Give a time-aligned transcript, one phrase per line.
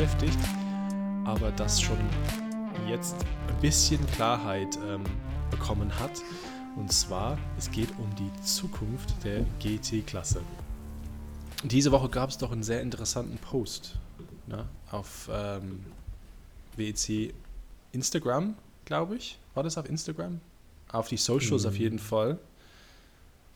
[0.00, 0.38] beschäftigt,
[1.26, 1.98] aber das schon
[2.88, 3.14] jetzt
[3.48, 5.04] ein bisschen Klarheit ähm,
[5.50, 6.22] bekommen hat.
[6.76, 10.40] Und zwar, es geht um die Zukunft der GT-Klasse.
[11.64, 13.98] Diese Woche gab es doch einen sehr interessanten Post
[14.46, 15.80] ne, auf ähm,
[16.78, 17.34] WEC
[17.92, 18.54] Instagram,
[18.86, 19.38] glaube ich.
[19.52, 20.40] War das auf Instagram?
[20.92, 21.68] Auf die Socials mhm.
[21.68, 22.38] auf jeden Fall.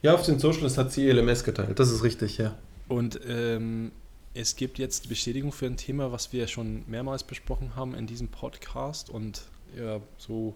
[0.03, 2.55] Ja, auf den Socials hat sie LMS geteilt, das ist richtig, ja.
[2.87, 3.93] Und ähm,
[4.35, 8.29] es gibt jetzt Bestätigung für ein Thema, was wir schon mehrmals besprochen haben in diesem
[8.29, 9.43] Podcast und
[9.79, 10.55] ja, so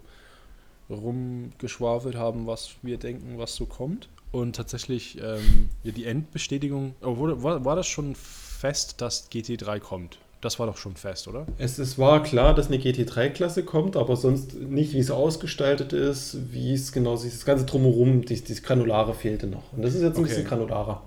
[0.89, 4.09] rumgeschwafelt haben, was wir denken, was so kommt.
[4.31, 10.19] Und tatsächlich ähm, ja, die Endbestätigung, oh, war, war das schon fest, dass GT3 kommt?
[10.41, 11.45] Das war doch schon fest, oder?
[11.57, 16.53] Es, es war klar, dass eine GT3-Klasse kommt, aber sonst nicht, wie es ausgestaltet ist,
[16.53, 19.73] wie es genau sich das ganze Drumherum, dieses Granulare fehlte noch.
[19.73, 20.29] Und das ist jetzt ein okay.
[20.29, 21.03] bisschen granularer.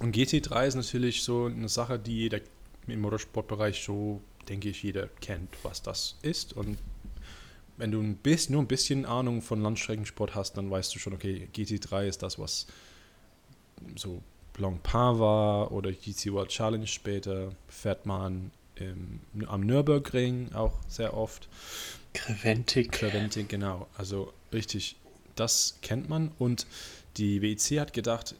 [0.00, 2.40] Und GT3 ist natürlich so eine Sache, die jeder
[2.86, 6.52] im Motorsportbereich so, denke ich, jeder kennt, was das ist.
[6.52, 6.78] Und
[7.76, 11.14] wenn du ein bisschen, nur ein bisschen Ahnung von Landstreckensport hast, dann weißt du schon,
[11.14, 12.66] okay, GT3 ist das, was
[13.96, 21.16] so Blancpain war oder GT World Challenge später, fährt man im, am Nürburgring auch sehr
[21.16, 21.48] oft.
[22.14, 22.92] Creventic.
[22.92, 23.86] Creventic, genau.
[23.96, 24.96] Also richtig,
[25.36, 26.32] das kennt man.
[26.38, 26.66] Und
[27.16, 28.34] die WEC hat gedacht,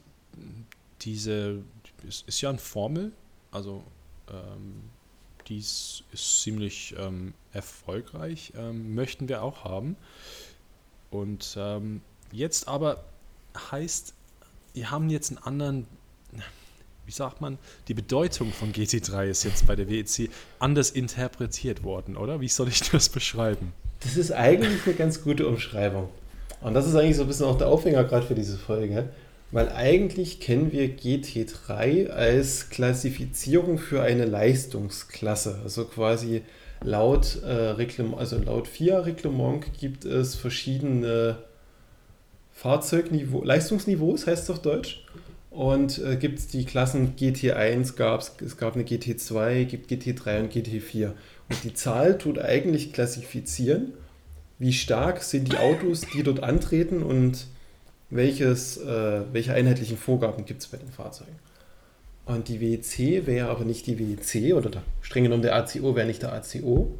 [1.02, 1.62] diese
[2.06, 3.12] ist, ist ja eine Formel,
[3.50, 3.82] also
[4.28, 4.82] ähm,
[5.48, 9.96] dies ist ziemlich ähm, erfolgreich, ähm, möchten wir auch haben.
[11.10, 13.05] Und ähm, jetzt aber
[13.70, 14.14] heißt,
[14.74, 15.86] wir haben jetzt einen anderen,
[17.06, 17.58] wie sagt man,
[17.89, 22.40] die Bedeutung von GT3 ist jetzt bei der WEC anders interpretiert worden, oder?
[22.40, 23.73] Wie soll ich das beschreiben?
[24.00, 26.08] Das ist eigentlich eine ganz gute Umschreibung.
[26.61, 29.11] Und das ist eigentlich so ein bisschen auch der Aufhänger gerade für diese Folge.
[29.51, 35.61] Weil eigentlich kennen wir GT3 als Klassifizierung für eine Leistungsklasse.
[35.64, 36.42] Also quasi
[36.83, 37.75] laut, äh,
[38.17, 41.39] also laut FIA-Reglement gibt es verschiedene
[42.53, 45.05] Fahrzeugniveau, Leistungsniveaus, heißt es auf Deutsch.
[45.51, 50.53] Und äh, gibt es die Klassen GT1, gab es gab eine GT2, gibt GT3 und
[50.53, 51.13] GT4.
[51.48, 53.95] Und die Zahl tut eigentlich klassifizieren,
[54.59, 57.47] wie stark sind die Autos, die dort antreten und
[58.11, 61.36] welches, äh, welche einheitlichen Vorgaben gibt es bei den Fahrzeugen.
[62.24, 66.07] Und die WEC wäre aber nicht die WEC oder der, streng genommen der ACO wäre
[66.07, 66.95] nicht der ACO,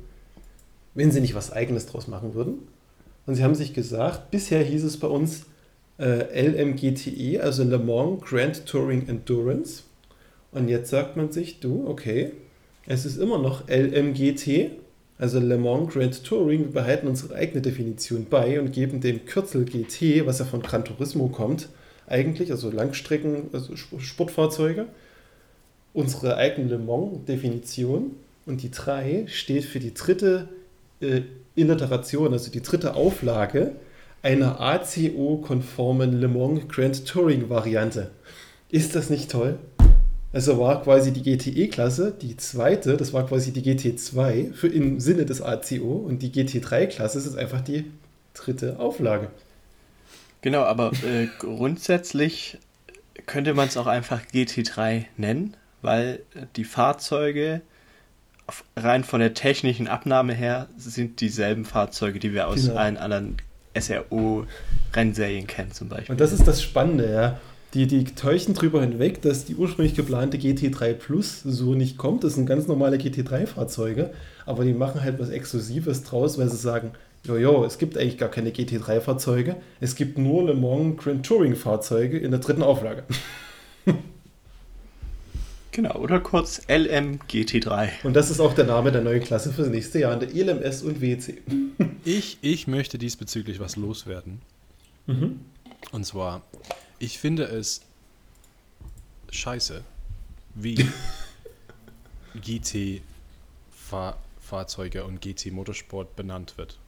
[0.95, 2.69] wenn sie nicht was Eigenes draus machen würden.
[3.27, 5.45] Und sie haben sich gesagt, bisher hieß es bei uns
[5.99, 9.83] äh, LMGTE, also Le Mans Grand Touring Endurance.
[10.51, 12.33] Und jetzt sagt man sich, du, okay,
[12.87, 14.71] es ist immer noch LMGT,
[15.19, 19.65] also Le Mans Grand Touring, wir behalten unsere eigene Definition bei und geben dem Kürzel
[19.65, 21.69] GT, was ja von Gran Turismo kommt,
[22.07, 24.87] eigentlich, also Langstrecken, also Sportfahrzeuge,
[25.93, 28.13] unsere eigene Le Mans-Definition.
[28.47, 30.49] Und die 3 steht für die dritte
[31.01, 31.23] äh,
[31.55, 33.73] Iteration, also die dritte Auflage
[34.23, 38.11] einer ACO-konformen Le Mans Grand Touring-Variante.
[38.71, 39.59] Ist das nicht toll?
[40.33, 45.25] Also war quasi die GTE-Klasse die zweite, das war quasi die GT2 für im Sinne
[45.25, 47.91] des ACO und die GT3-Klasse ist einfach die
[48.35, 49.29] dritte Auflage.
[50.43, 52.59] Genau, aber äh, grundsätzlich
[53.27, 56.21] könnte man es auch einfach GT3 nennen, weil
[56.57, 57.63] die Fahrzeuge
[58.77, 62.77] rein von der technischen Abnahme her sind dieselben Fahrzeuge, die wir aus genau.
[62.77, 63.37] allen anderen
[63.79, 66.13] SRO-Rennserien kennen zum Beispiel.
[66.13, 67.41] Und das ist das Spannende, ja
[67.79, 72.25] die, die täuschen drüber hinweg, dass die ursprünglich geplante GT3 Plus so nicht kommt.
[72.25, 74.11] Das sind ganz normale GT3-Fahrzeuge,
[74.47, 76.91] aber die machen halt was Exklusives draus, weil sie sagen,
[77.23, 82.33] jojo, es gibt eigentlich gar keine GT3-Fahrzeuge, es gibt nur Le Mans Grand Touring-Fahrzeuge in
[82.33, 83.05] der dritten Auflage.
[85.71, 88.03] Genau, oder kurz LMGT3.
[88.03, 90.83] Und das ist auch der Name der neuen Klasse fürs nächste Jahr in der ELMS
[90.83, 91.41] und WEC.
[92.05, 94.41] Ich, ich möchte diesbezüglich was loswerden.
[95.07, 95.39] Mhm.
[95.93, 96.43] Und zwar,
[96.99, 97.83] ich finde es
[99.31, 99.85] scheiße,
[100.55, 100.89] wie
[102.35, 106.79] GT-Fahrzeuge und GT-Motorsport benannt wird.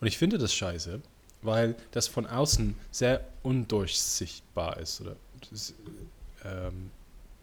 [0.00, 1.00] Und ich finde das scheiße,
[1.42, 5.00] weil das von außen sehr undurchsichtbar ist.
[5.00, 5.16] Oder
[5.50, 5.74] ist,
[6.44, 6.90] ähm,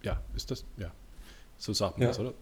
[0.04, 0.64] ja, ist das?
[0.78, 0.92] Ja.
[1.58, 2.10] So sagt man ja.
[2.10, 2.34] das, oder?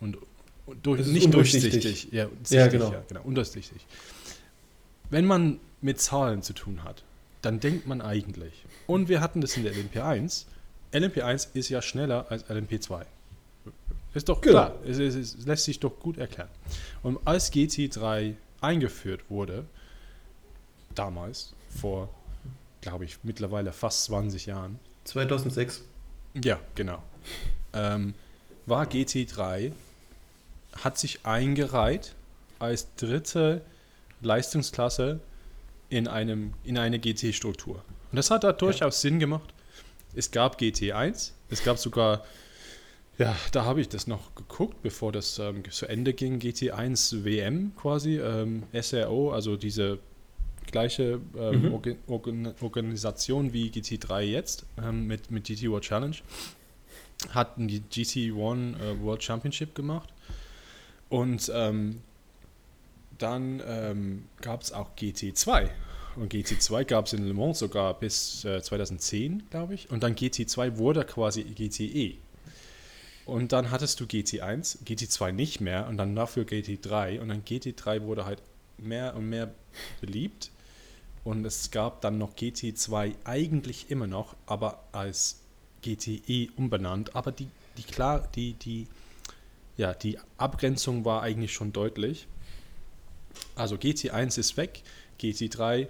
[0.00, 0.18] Und,
[0.66, 2.08] und durch, nicht durchsichtig.
[2.12, 2.92] Ja, ja, genau.
[2.92, 3.22] Ja, genau.
[3.22, 3.86] Undurchsichtig.
[5.08, 7.02] Wenn man mit Zahlen zu tun hat,
[7.46, 8.64] dann denkt man eigentlich.
[8.88, 10.46] Und wir hatten das in der LMP1.
[10.92, 13.04] LMP1 ist ja schneller als LMP2.
[14.14, 14.52] Ist doch genau.
[14.52, 14.74] klar.
[14.84, 16.48] Es, es, es, lässt sich doch gut erklären.
[17.04, 19.64] Und als GT3 eingeführt wurde,
[20.96, 22.08] damals, vor,
[22.80, 24.80] glaube ich, mittlerweile fast 20 Jahren.
[25.04, 25.82] 2006.
[26.42, 27.00] Ja, genau.
[27.74, 28.14] Ähm,
[28.66, 29.70] war GT3,
[30.82, 32.16] hat sich eingereiht
[32.58, 33.60] als dritte
[34.20, 35.20] Leistungsklasse
[35.88, 37.76] in, einem, in eine GT-Struktur.
[38.10, 39.52] Und das hat da durchaus Sinn gemacht.
[40.14, 42.24] Es gab GT1, es gab sogar,
[43.18, 47.72] ja, da habe ich das noch geguckt, bevor das ähm, zu Ende ging, GT1 WM
[47.76, 49.98] quasi, ähm, SRO, also diese
[50.70, 51.74] gleiche ähm, Mhm.
[51.74, 56.16] Orga- Organ Organisation wie GT3 jetzt ähm, mit, mit GT World Challenge,
[57.30, 60.08] hatten die GT1 äh, World Championship gemacht
[61.08, 62.00] und ähm,
[63.18, 65.70] dann ähm, gab es auch GT2
[66.16, 69.90] und GT2 gab es in Le Mans sogar bis äh, 2010, glaube ich.
[69.90, 72.16] Und dann GT2 wurde quasi GTE.
[73.26, 77.20] Und dann hattest du GT1, GT2 nicht mehr und dann dafür GT3.
[77.20, 78.40] Und dann GT3 wurde halt
[78.78, 79.52] mehr und mehr
[80.00, 80.50] beliebt.
[81.24, 85.40] Und es gab dann noch GT2 eigentlich immer noch, aber als
[85.82, 87.14] GTE umbenannt.
[87.14, 88.86] Aber die, die klar, die, die,
[89.76, 92.26] ja, die Abgrenzung war eigentlich schon deutlich.
[93.54, 94.82] Also GT1 ist weg,
[95.20, 95.88] GT3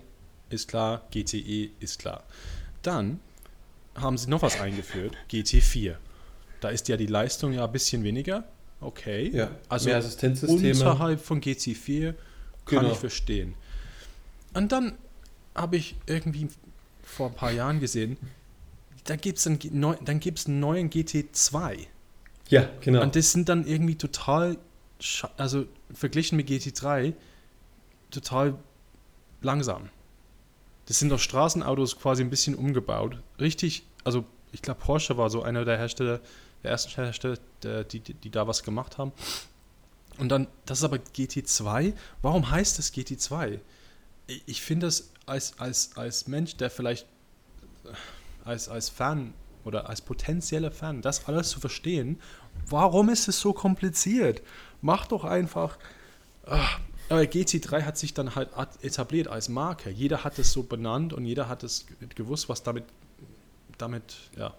[0.50, 2.22] ist klar, GTE ist klar.
[2.82, 3.20] Dann
[3.94, 5.96] haben sie noch was eingeführt, GT4.
[6.60, 8.44] Da ist ja die Leistung ja ein bisschen weniger.
[8.80, 9.30] Okay.
[9.34, 10.70] Ja, also mehr Assistenzsysteme.
[10.74, 12.14] unterhalb von GT4
[12.66, 12.92] kann Genau.
[12.92, 13.54] ich verstehen.
[14.54, 14.96] Und dann
[15.54, 16.48] habe ich irgendwie
[17.02, 18.16] vor ein paar Jahren gesehen,
[19.04, 19.58] da gibt es einen,
[20.04, 21.86] dann gibt's einen neuen GT2.
[22.48, 23.02] Ja, genau.
[23.02, 24.58] Und das sind dann irgendwie total,
[25.36, 27.14] also verglichen mit GT3,
[28.16, 28.54] total
[29.42, 29.88] langsam.
[30.86, 33.18] Das sind doch Straßenautos quasi ein bisschen umgebaut.
[33.40, 36.20] Richtig, also ich glaube Porsche war so einer der Hersteller,
[36.62, 39.12] der ersten Hersteller, der, die, die, da was gemacht haben.
[40.18, 41.92] Und dann, das ist aber GT2.
[42.22, 43.60] Warum heißt das GT2?
[44.28, 47.06] Ich, ich finde das als, als, als Mensch, der vielleicht
[47.84, 47.88] äh,
[48.44, 49.34] als, als Fan
[49.64, 52.20] oder als potenzieller Fan, das alles zu verstehen,
[52.68, 54.40] warum ist es so kompliziert?
[54.80, 55.76] Mach doch einfach.
[56.46, 58.48] Ah, aber GT3 hat sich dann halt
[58.82, 59.90] etabliert als Marke.
[59.90, 62.84] Jeder hat es so benannt und jeder hat es ge- gewusst, was damit,
[63.78, 64.02] damit
[64.36, 64.54] ja,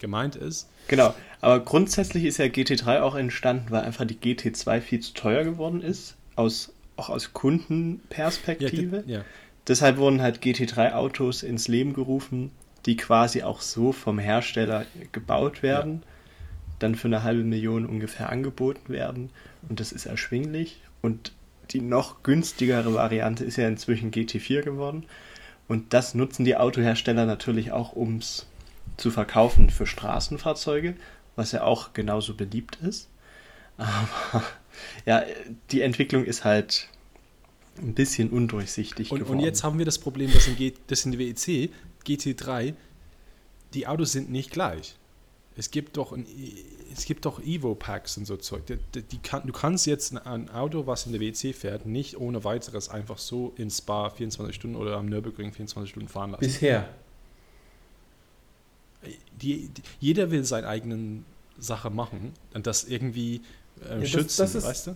[0.00, 0.68] gemeint ist.
[0.88, 5.44] Genau, aber grundsätzlich ist ja GT3 auch entstanden, weil einfach die GT2 viel zu teuer
[5.44, 9.02] geworden ist, aus, auch aus Ja, Kundenperspektive.
[9.04, 9.24] ge- ja.
[9.66, 12.50] Deshalb wurden halt GT3-Autos ins Leben gerufen,
[12.84, 16.02] die quasi auch so vom Hersteller gebaut werden,
[16.80, 19.30] dann für eine halbe Million ungefähr angeboten werden
[19.70, 20.80] und das ist erschwinglich.
[21.00, 21.32] Und
[21.70, 25.06] die noch günstigere Variante ist ja inzwischen GT4 geworden
[25.68, 28.46] und das nutzen die Autohersteller natürlich auch, um es
[28.96, 30.94] zu verkaufen für Straßenfahrzeuge,
[31.36, 33.08] was ja auch genauso beliebt ist.
[33.76, 34.44] Aber
[35.06, 35.24] ja,
[35.70, 36.88] die Entwicklung ist halt
[37.78, 39.38] ein bisschen undurchsichtig Und, geworden.
[39.38, 41.70] und jetzt haben wir das Problem, dass in, G, dass in WEC,
[42.06, 42.74] GT3,
[43.72, 44.94] die Autos sind nicht gleich.
[45.56, 46.26] Es gibt doch, ein,
[46.96, 48.66] es gibt doch Evo-Packs und so Zeug.
[48.66, 52.16] Die, die, die kann, du kannst jetzt ein, Auto, was in der WEC fährt, nicht
[52.18, 56.40] ohne weiteres einfach so in Spa 24 Stunden oder am Nürburgring 24 Stunden fahren lassen.
[56.44, 56.88] Bisher.
[59.40, 61.24] Die, die, jeder will seine eigenen
[61.58, 63.42] Sache machen und das irgendwie
[63.88, 64.94] ähm, das- schützen, das ist- Aber weißt du?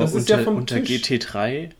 [0.00, 1.02] Das ist ja unter, vom unter Tisch.
[1.04, 1.70] GT3,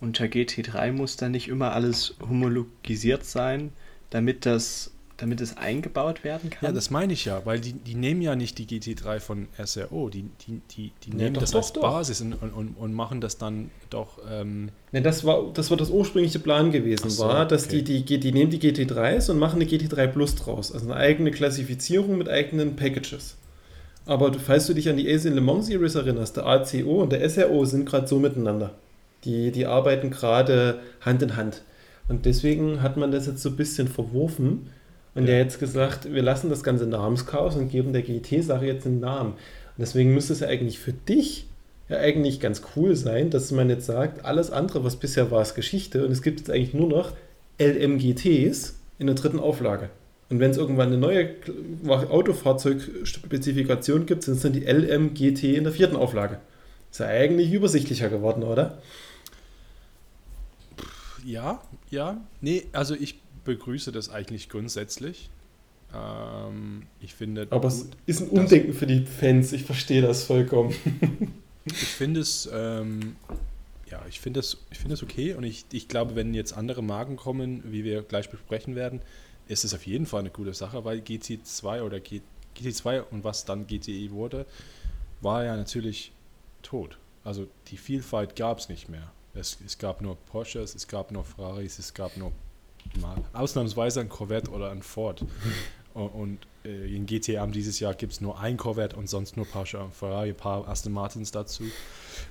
[0.00, 3.72] unter GT3 muss da nicht immer alles homologisiert sein,
[4.10, 6.68] damit das, damit es eingebaut werden kann.
[6.68, 10.08] Ja, das meine ich ja, weil die, die nehmen ja nicht die GT3 von SRO,
[10.08, 11.82] die, die, die, die Ja, nehmen doch, das doch, als doch.
[11.82, 14.18] Basis und, und, und, und machen das dann doch.
[14.30, 17.82] Ähm, Ne, das war das war das ursprüngliche Plan gewesen, so, war, dass okay.
[17.82, 20.72] die, die, die nehmen die GT3s und machen eine GT3 Plus draus.
[20.72, 23.36] Also eine eigene Klassifizierung mit eigenen Packages.
[24.06, 27.02] Aber du, falls du dich an die Ace in Le Mans Series erinnerst, der ACO
[27.02, 28.74] und der SRO sind gerade so miteinander.
[29.24, 31.62] Die, die arbeiten gerade Hand in Hand.
[32.08, 34.70] Und deswegen hat man das jetzt so ein bisschen verworfen
[35.14, 35.38] und ja, Ja.
[35.38, 39.32] jetzt gesagt, wir lassen das ganze Namenschaos und geben der GT-Sache jetzt einen Namen.
[39.32, 41.46] Und deswegen müsste es ja eigentlich für dich
[41.88, 45.54] ja eigentlich ganz cool sein, dass man jetzt sagt, alles andere, was bisher war, ist
[45.56, 47.12] Geschichte und es gibt jetzt eigentlich nur noch
[47.60, 49.90] LMGTs in der dritten Auflage.
[50.28, 51.30] Und wenn es irgendwann eine neue
[51.88, 56.38] Autofahrzeugspezifikation gibt, sind es dann die LMGT in der vierten Auflage.
[56.92, 58.78] Ist ja eigentlich übersichtlicher geworden, oder?
[61.24, 62.20] ja, ja.
[62.40, 65.30] Nee, also ich begrüße das eigentlich grundsätzlich.
[65.94, 67.46] Ähm, ich finde.
[67.50, 70.74] Aber es ist ein Das- Umdenken für die Fans, ich verstehe das vollkommen.
[71.66, 73.16] Ich finde es, ähm,
[73.88, 77.16] ja, ich finde ich finde es okay und ich, ich glaube, wenn jetzt andere Marken
[77.16, 79.02] kommen, wie wir gleich besprechen werden,
[79.46, 82.22] ist es auf jeden Fall eine gute Sache, weil GT2 oder G,
[82.56, 84.46] GT2 und was dann GTE wurde,
[85.20, 86.12] war ja natürlich
[86.62, 86.98] tot.
[87.24, 89.12] Also die Vielfalt gab es nicht mehr.
[89.34, 92.32] Es, es gab nur Porsches, es gab nur Ferraris, es gab nur
[93.00, 95.24] mal ausnahmsweise ein Corvette oder ein Ford.
[95.92, 99.92] Und, äh, in GTA dieses Jahr gibt es nur ein Corvette und sonst nur und
[99.92, 101.64] Ferrari, ein paar Aston Martins dazu.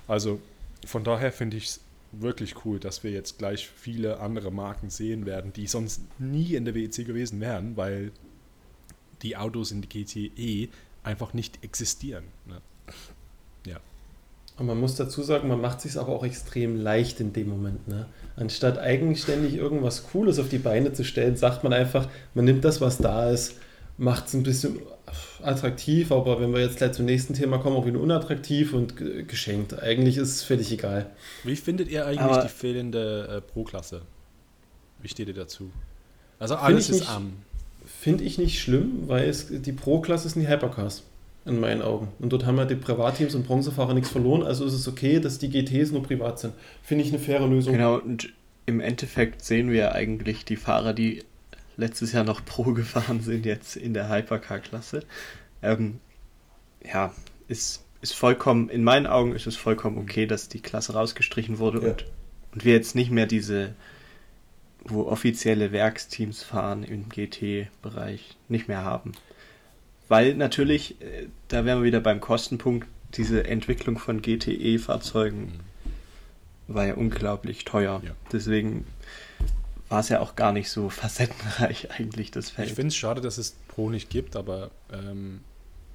[0.07, 0.39] Also
[0.85, 5.25] von daher finde ich es wirklich cool, dass wir jetzt gleich viele andere Marken sehen
[5.25, 8.11] werden, die sonst nie in der WEC gewesen wären, weil
[9.21, 10.69] die Autos in der GTE
[11.03, 12.23] einfach nicht existieren.
[12.45, 12.61] Ne?
[13.65, 13.79] Ja.
[14.59, 17.87] Und man muss dazu sagen, man macht sich aber auch extrem leicht in dem Moment.
[17.87, 18.07] Ne?
[18.35, 22.81] Anstatt eigenständig irgendwas Cooles auf die Beine zu stellen, sagt man einfach, man nimmt das,
[22.81, 23.55] was da ist,
[23.97, 24.79] macht es ein bisschen
[25.41, 28.95] attraktiv, aber wenn wir jetzt gleich zum nächsten Thema kommen, auch wieder unattraktiv und
[29.27, 29.81] geschenkt.
[29.81, 31.09] Eigentlich ist es völlig egal.
[31.45, 34.01] Wie findet ihr eigentlich aber die fehlende äh, Pro-Klasse?
[35.01, 35.71] Wie steht ihr dazu?
[36.37, 37.33] Also alles ist am.
[37.85, 41.03] Finde ich nicht schlimm, weil es, die Pro-Klasse sind die Hypercars
[41.49, 42.09] in meinen Augen.
[42.19, 45.39] Und dort haben ja die Privatteams und Bronzefahrer nichts verloren, also ist es okay, dass
[45.39, 46.53] die GTs nur privat sind.
[46.83, 47.73] Finde ich eine faire Lösung.
[47.73, 48.31] Genau, und
[48.65, 51.23] im Endeffekt sehen wir eigentlich die Fahrer, die
[51.75, 55.03] letztes Jahr noch Pro gefahren sind, jetzt in der Hypercar-Klasse.
[55.61, 55.99] Ähm,
[56.85, 57.13] ja,
[57.47, 61.81] ist, ist vollkommen, in meinen Augen ist es vollkommen okay, dass die Klasse rausgestrichen wurde
[61.81, 61.89] ja.
[61.89, 62.05] und,
[62.53, 63.73] und wir jetzt nicht mehr diese,
[64.85, 69.13] wo offizielle Werksteams fahren im GT-Bereich, nicht mehr haben.
[70.09, 75.43] Weil natürlich, äh, da wären wir wieder beim Kostenpunkt, diese Entwicklung von GTE-Fahrzeugen
[76.67, 76.73] mhm.
[76.73, 78.01] war ja unglaublich teuer.
[78.03, 78.11] Ja.
[78.31, 78.85] Deswegen
[79.87, 82.69] war es ja auch gar nicht so facettenreich eigentlich, das Feld.
[82.69, 85.41] Ich finde es schade, dass es Pro nicht gibt, aber ähm,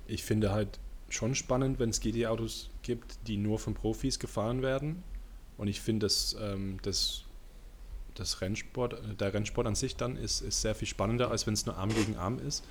[0.06, 0.78] ich finde halt
[1.09, 5.02] schon spannend, wenn es GT-Autos gibt, die nur von Profis gefahren werden.
[5.56, 7.24] Und ich finde, dass ähm, das,
[8.14, 11.66] das Rennsport, der Rennsport an sich dann ist, ist sehr viel spannender, als wenn es
[11.66, 12.64] nur Arm gegen Arm ist.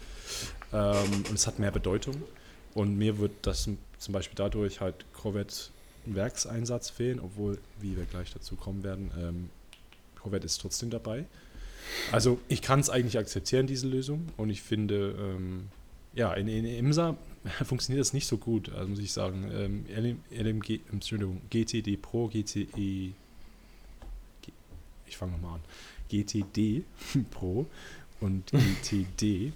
[0.72, 2.16] Ähm, und es hat mehr Bedeutung.
[2.74, 3.70] Und mir wird das
[4.00, 5.54] zum Beispiel dadurch halt Corvette
[6.06, 9.50] Werkseinsatz fehlen, obwohl, wie wir gleich dazu kommen werden, ähm,
[10.16, 11.26] Corvette ist trotzdem dabei.
[12.12, 14.28] Also ich kann es eigentlich akzeptieren, diese Lösung.
[14.38, 15.70] Und ich finde, ähm,
[16.16, 17.18] ja, in, in IMSA
[17.66, 19.52] funktioniert das nicht so gut, also muss ich sagen.
[19.54, 19.86] Ähm,
[20.32, 23.14] LMG, Entschuldigung, GTD Pro, GTE,
[25.14, 25.62] ich fange nochmal an,
[26.10, 26.84] GTD
[27.32, 27.66] Pro
[28.20, 28.52] und
[28.84, 29.54] GTD,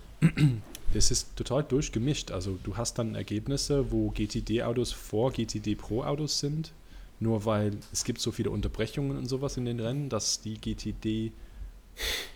[0.93, 2.31] das ist total durchgemischt.
[2.31, 6.71] Also du hast dann Ergebnisse, wo GTD-Autos vor GTD Pro-Autos sind
[7.19, 11.31] nur weil es gibt so viele Unterbrechungen und sowas in den Rennen, dass die GTD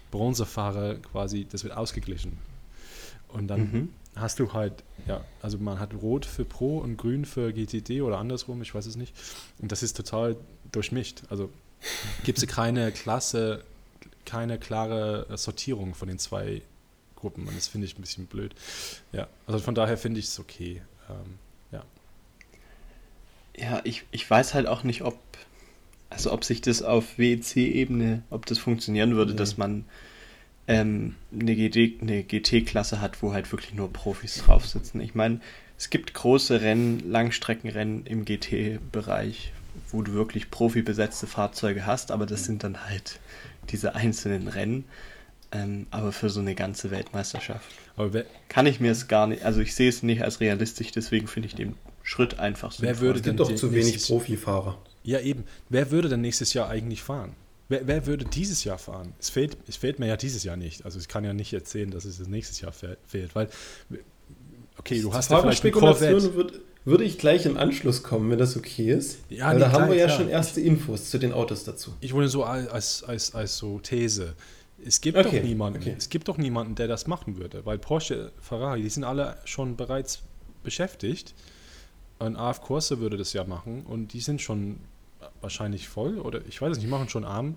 [0.09, 2.37] Bronzefahrer quasi, das wird ausgeglichen.
[3.27, 3.89] Und dann mhm.
[4.15, 8.17] hast du halt, ja, also man hat Rot für Pro und Grün für GTD oder
[8.17, 9.13] andersrum, ich weiß es nicht.
[9.59, 10.35] Und das ist total
[10.71, 11.23] durchmischt.
[11.29, 11.49] Also
[12.23, 13.63] gibt es keine Klasse,
[14.25, 16.61] keine klare Sortierung von den zwei
[17.15, 17.47] Gruppen.
[17.47, 18.53] Und das finde ich ein bisschen blöd.
[19.11, 20.81] Ja, also von daher finde ich es okay.
[21.09, 21.37] Ähm,
[23.57, 25.17] ja, ich, ich weiß halt auch nicht, ob,
[26.09, 29.37] also ob sich das auf WEC-Ebene, ob das funktionieren würde, mhm.
[29.37, 29.85] dass man
[30.67, 35.01] ähm, eine, eine GT-Klasse hat, wo halt wirklich nur Profis drauf sitzen.
[35.01, 35.41] Ich meine,
[35.77, 39.51] es gibt große Rennen, Langstreckenrennen im GT-Bereich,
[39.89, 43.19] wo du wirklich profibesetzte Fahrzeuge hast, aber das sind dann halt
[43.69, 44.85] diese einzelnen Rennen.
[45.53, 47.65] Ähm, aber für so eine ganze Weltmeisterschaft
[48.49, 51.47] kann ich mir es gar nicht, also ich sehe es nicht als realistisch, deswegen finde
[51.47, 52.83] ich den Schritt einfach so.
[52.83, 54.77] Wer würde es gibt doch zu wenig Profifahrer.
[55.03, 55.43] Ja, eben.
[55.69, 57.33] Wer würde denn nächstes Jahr eigentlich fahren?
[57.69, 59.13] Wer, wer, würde dieses Jahr fahren?
[59.19, 60.83] Es fehlt, es fehlt mir ja dieses Jahr nicht.
[60.83, 63.49] Also ich kann ja nicht erzählen, dass es das nächstes Jahr fehlt, weil
[64.77, 66.33] okay, du hast ja vielleicht eine Corvette.
[66.33, 69.19] Würde, würde ich gleich im Anschluss kommen, wenn das okay ist.
[69.29, 70.17] Ja, weil nee, da klar, haben wir ja klar.
[70.17, 71.93] schon erste Infos zu den Autos dazu.
[72.01, 74.33] Ich wollte so als, als, als so These.
[74.83, 75.95] Es gibt okay, doch niemanden, okay.
[75.95, 79.75] es gibt doch niemanden, der das machen würde, weil Porsche, Ferrari, die sind alle schon
[79.75, 80.23] bereits
[80.63, 81.35] beschäftigt
[82.21, 84.79] ein AF Corse würde das ja machen und die sind schon
[85.41, 87.55] wahrscheinlich voll oder ich weiß es nicht, machen schon arm.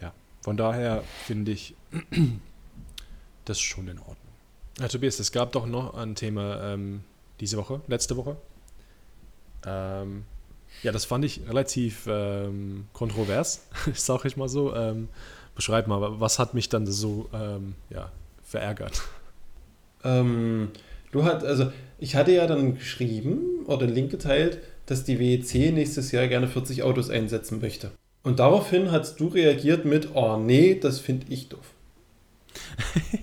[0.00, 1.74] Ja, von daher finde ich
[3.44, 4.16] das schon in Ordnung.
[4.78, 7.04] Ja, Tobias, es gab doch noch ein Thema ähm,
[7.40, 8.36] diese Woche, letzte Woche.
[9.66, 10.24] Ähm,
[10.82, 14.74] ja, das fand ich relativ ähm, kontrovers, sag ich mal so.
[14.74, 15.08] Ähm,
[15.54, 18.10] beschreib mal, was hat mich dann so ähm, ja,
[18.42, 19.02] verärgert?
[20.04, 20.70] Ähm,
[21.12, 25.72] du hast, also ich hatte ja dann geschrieben oder den Link geteilt, dass die WEC
[25.72, 27.90] nächstes Jahr gerne 40 Autos einsetzen möchte.
[28.22, 31.74] Und daraufhin hast du reagiert mit, oh nee, das finde ich doof.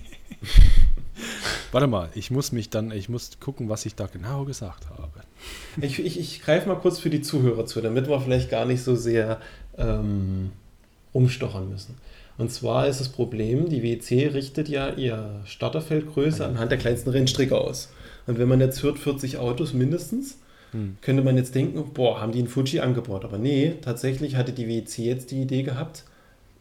[1.72, 5.10] Warte mal, ich muss mich dann, ich muss gucken, was ich da genau gesagt habe.
[5.80, 8.82] Ich, ich, ich greife mal kurz für die Zuhörer zu, damit wir vielleicht gar nicht
[8.82, 9.40] so sehr
[9.76, 10.50] ähm,
[11.12, 11.96] umstochern müssen.
[12.36, 17.58] Und zwar ist das Problem, die WEC richtet ja ihr Starterfeldgröße anhand der kleinsten Rennstrecke
[17.58, 17.92] aus.
[18.26, 20.38] Und wenn man jetzt hört 40 Autos mindestens,
[20.70, 20.96] hm.
[21.00, 23.24] könnte man jetzt denken, boah, haben die einen Fuji angebaut.
[23.24, 26.04] Aber nee, tatsächlich hatte die WEC jetzt die Idee gehabt,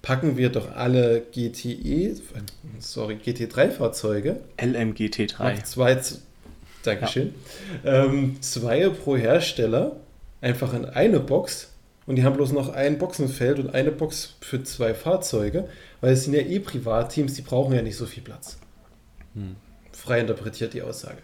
[0.01, 2.15] packen wir doch alle GTE,
[2.79, 4.37] sorry, GT3-Fahrzeuge.
[4.57, 5.63] LMGT3.
[5.63, 5.99] Zwei,
[6.83, 7.33] Dankeschön.
[7.83, 8.05] Ja.
[8.05, 9.97] Ähm, zwei pro Hersteller
[10.41, 11.73] einfach in eine Box
[12.05, 15.67] und die haben bloß noch ein Boxenfeld und eine Box für zwei Fahrzeuge,
[15.99, 18.57] weil es sind ja eh Privatteams, die brauchen ja nicht so viel Platz.
[19.33, 19.57] Hm.
[19.91, 21.17] Frei interpretiert die Aussage.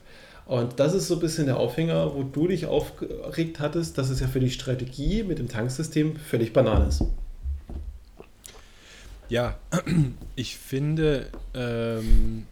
[0.45, 4.19] Und das ist so ein bisschen der Aufhänger, wo du dich aufgeregt hattest, dass es
[4.19, 7.03] ja für die Strategie mit dem Tanksystem völlig Banane ist.
[9.29, 9.57] Ja,
[10.35, 12.45] ich finde, ähm,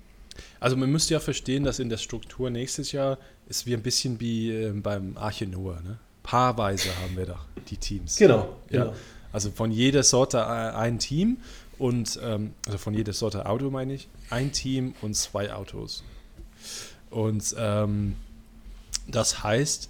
[0.62, 3.18] also man müsste ja verstehen, dass in der Struktur nächstes Jahr
[3.50, 5.82] ist wie ein bisschen wie äh, beim Arche Noah.
[5.82, 5.98] Ne?
[6.24, 8.16] Paarweise haben wir doch die Teams.
[8.16, 8.58] Genau.
[8.70, 8.86] Ja.
[8.86, 8.96] genau.
[9.34, 11.38] Also von jeder Sorte ein Team
[11.80, 16.04] und ähm, also von jeder Sorte Auto meine ich, ein Team und zwei Autos.
[17.10, 18.16] Und ähm,
[19.08, 19.90] das heißt,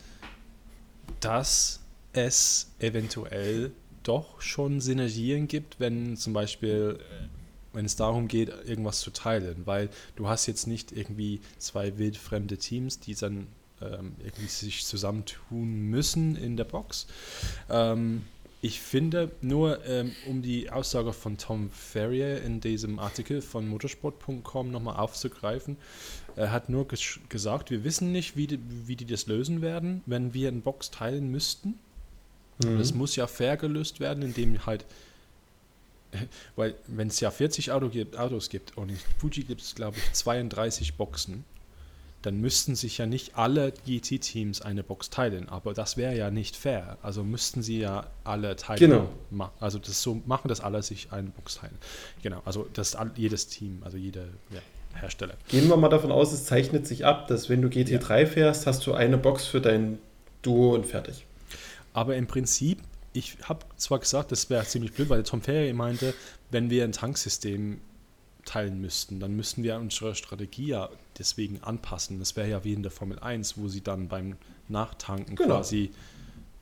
[1.19, 1.81] dass
[2.13, 3.71] es eventuell
[4.03, 7.40] doch schon Synergien gibt, wenn zum Beispiel, äh,
[7.73, 12.57] wenn es darum geht, irgendwas zu teilen, weil du hast jetzt nicht irgendwie zwei wildfremde
[12.57, 13.47] Teams, die dann
[13.81, 17.07] ähm, irgendwie sich zusammentun müssen in der Box.
[17.69, 18.23] Ähm,
[18.63, 24.69] ich finde nur, ähm, um die Aussage von Tom Ferrier in diesem Artikel von motorsport.com
[24.69, 25.77] nochmal aufzugreifen,
[26.35, 30.01] er hat nur ges gesagt, wir wissen nicht, wie die, wie die das lösen werden,
[30.05, 31.79] wenn wir eine Box teilen müssten.
[32.63, 32.77] Mhm.
[32.77, 34.85] Das muss ja fair gelöst werden, indem halt,
[36.55, 39.97] weil wenn es ja 40 Auto gibt, Autos gibt und in Fuji gibt es, glaube
[39.97, 41.43] ich, 32 Boxen,
[42.21, 45.49] dann müssten sich ja nicht alle GT-Teams eine Box teilen.
[45.49, 46.97] Aber das wäre ja nicht fair.
[47.01, 48.79] Also müssten sie ja alle teilen.
[48.79, 49.09] Genau.
[49.31, 51.77] Ma also das so machen, dass alle sich eine Box teilen.
[52.21, 52.41] Genau.
[52.45, 54.59] Also das jedes Team, also jeder ja,
[54.93, 55.33] Hersteller.
[55.47, 58.25] Gehen wir mal davon aus, es zeichnet sich ab, dass wenn du GT3 ja.
[58.27, 59.97] fährst, hast du eine Box für dein
[60.43, 61.25] Duo und fertig.
[61.93, 62.79] Aber im Prinzip,
[63.13, 66.13] ich habe zwar gesagt, das wäre ziemlich blöd, weil Tom Ferry meinte,
[66.49, 67.81] wenn wir ein Tanksystem
[68.45, 72.19] teilen müssten, dann müssten wir unsere Strategie ja deswegen anpassen.
[72.19, 75.57] Das wäre ja wie in der Formel 1, wo sie dann beim Nachtanken genau.
[75.57, 75.91] quasi,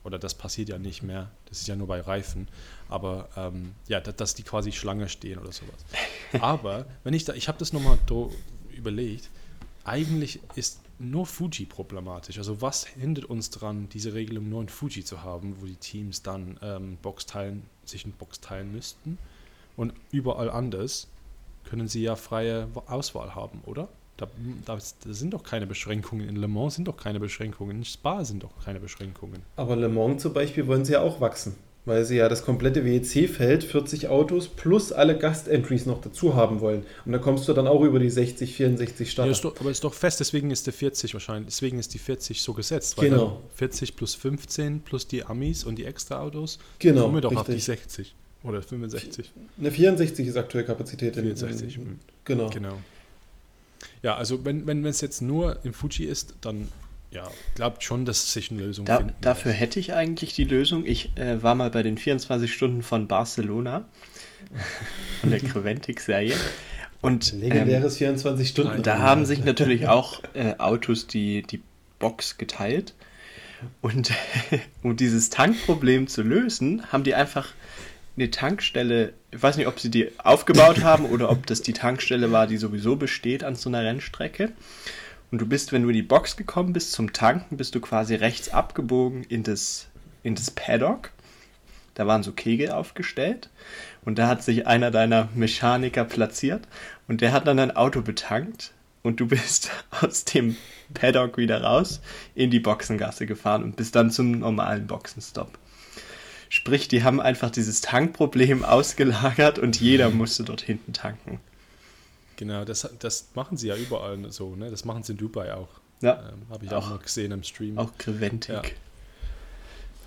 [0.03, 2.47] oder das passiert ja nicht mehr, das ist ja nur bei Reifen,
[2.89, 5.85] aber ähm, ja, dass, dass, die quasi Schlange stehen oder sowas.
[6.41, 7.97] aber wenn ich da, ich habe das nochmal
[8.75, 9.29] überlegt,
[9.83, 12.37] eigentlich ist nur Fuji problematisch.
[12.37, 16.21] Also was hindert uns daran, diese Regelung nur in Fuji zu haben, wo die Teams
[16.21, 19.17] dann ähm, Box teilen, sich in Box teilen müssten
[19.77, 21.07] und überall anders
[21.63, 23.87] können sie ja freie Auswahl haben, oder?
[24.17, 24.27] Da,
[24.65, 26.27] da, da, sind doch keine Beschränkungen.
[26.27, 27.77] In Le Mans sind doch keine Beschränkungen.
[27.77, 29.43] In Spa sind doch keine Beschränkungen.
[29.55, 31.55] Aber Le Mans zum Beispiel wollen sie ja auch wachsen,
[31.85, 36.83] weil sie ja das komplette WEC-Feld, 40 Autos plus alle Gastentries noch dazu haben wollen.
[37.05, 39.27] Und da kommst du dann auch über die 60, 64 Starter.
[39.27, 41.99] Ja, ist doch, aber ist doch fest, deswegen ist der 40 wahrscheinlich, deswegen ist die
[41.99, 42.97] 40 so gesetzt.
[42.97, 43.41] genau.
[43.55, 47.47] 40 plus 15 plus die Amis und die Extra-Autos genau, kommen wir doch richtig.
[47.47, 48.15] auf die 60.
[48.43, 49.31] Oder 65?
[49.59, 51.15] Eine 64 ist aktuell Kapazität.
[51.15, 52.49] 64, in, in, genau.
[52.49, 52.77] genau.
[54.01, 56.69] Ja, also wenn, wenn es jetzt nur im Fuji ist, dann
[57.11, 59.61] ja, glaubt schon, dass sich eine Lösung da, finden Dafür lässt.
[59.61, 60.85] hätte ich eigentlich die Lösung.
[60.85, 63.85] Ich äh, war mal bei den 24 Stunden von Barcelona,
[65.21, 66.35] von der Creventic-Serie.
[67.01, 68.83] Und, Legendäres ähm, 24 Stunden.
[68.83, 71.61] Da haben sich natürlich auch äh, Autos die, die
[71.97, 72.93] Box geteilt.
[73.81, 74.11] Und
[74.83, 77.53] um dieses Tankproblem zu lösen, haben die einfach
[78.17, 82.31] eine Tankstelle, ich weiß nicht, ob sie die aufgebaut haben oder ob das die Tankstelle
[82.31, 84.51] war, die sowieso besteht an so einer Rennstrecke.
[85.31, 88.15] Und du bist, wenn du in die Box gekommen bist zum Tanken, bist du quasi
[88.15, 89.87] rechts abgebogen in das,
[90.23, 91.11] in das Paddock.
[91.93, 93.49] Da waren so Kegel aufgestellt.
[94.05, 96.67] Und da hat sich einer deiner Mechaniker platziert
[97.07, 98.71] und der hat dann ein Auto betankt.
[99.01, 99.69] Und du bist
[100.01, 100.57] aus dem
[100.93, 102.01] Paddock wieder raus
[102.35, 105.57] in die Boxengasse gefahren und bist dann zum normalen Boxenstopp.
[106.49, 111.39] Sprich, die haben einfach dieses Tankproblem ausgelagert und jeder musste dort hinten tanken.
[112.39, 114.71] Genau, das, das machen sie ja überall so, ne?
[114.71, 115.67] Das machen sie in Dubai auch.
[115.99, 116.23] Ja.
[116.31, 117.77] Ähm, Habe ich auch, auch, mal gesehen im Stream.
[117.77, 118.55] Auch Creventic.
[118.55, 118.61] Ja.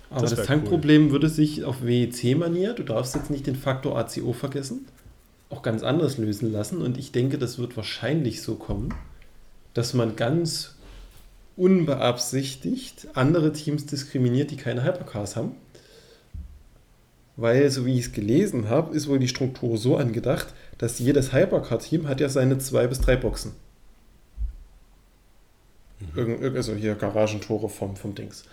[0.09, 1.11] Aber das, das Tankproblem cool.
[1.11, 4.87] würde sich auf WEC-Manier, du darfst jetzt nicht den Faktor ACO vergessen,
[5.51, 6.81] auch ganz anders lösen lassen.
[6.81, 8.95] Und ich denke, das wird wahrscheinlich so kommen,
[9.75, 10.73] dass man ganz
[11.55, 15.55] unbeabsichtigt andere Teams diskriminiert, die keine Hypercars haben
[17.35, 21.33] weil, so wie ich es gelesen habe, ist wohl die Struktur so angedacht, dass jedes
[21.33, 23.53] Hypercar-Team hat ja seine zwei bis drei Boxen.
[26.15, 26.55] Mhm.
[26.55, 28.45] Also hier Garagentore vom, vom Dings.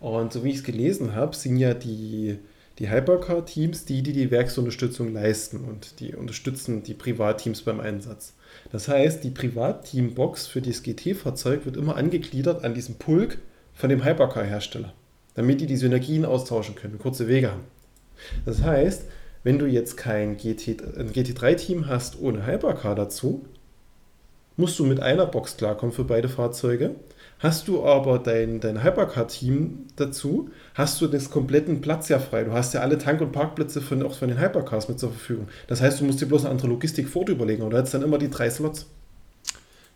[0.00, 2.38] Und so wie ich es gelesen habe, sind ja die,
[2.78, 8.34] die Hypercar-Teams die, die die Werksunterstützung leisten und die unterstützen die Privatteams beim Einsatz.
[8.72, 13.38] Das heißt, die Privatteam-Box für das GT-Fahrzeug wird immer angegliedert an diesem Pulk
[13.74, 14.92] von dem Hypercar-Hersteller,
[15.34, 17.64] damit die die Synergien austauschen können, kurze Wege haben.
[18.44, 19.04] Das heißt,
[19.46, 23.46] wenn du jetzt kein GT, ein GT3-Team hast ohne Hypercar dazu,
[24.56, 26.96] musst du mit einer Box klarkommen für beide Fahrzeuge.
[27.38, 32.42] Hast du aber dein, dein Hypercar-Team dazu, hast du den kompletten Platz ja frei.
[32.42, 35.46] Du hast ja alle Tank- und Parkplätze von, auch von den Hypercars mit zur Verfügung.
[35.68, 38.02] Das heißt, du musst dir bloß eine andere Logistik fort überlegen und du hättest dann
[38.02, 38.86] immer die drei Slots.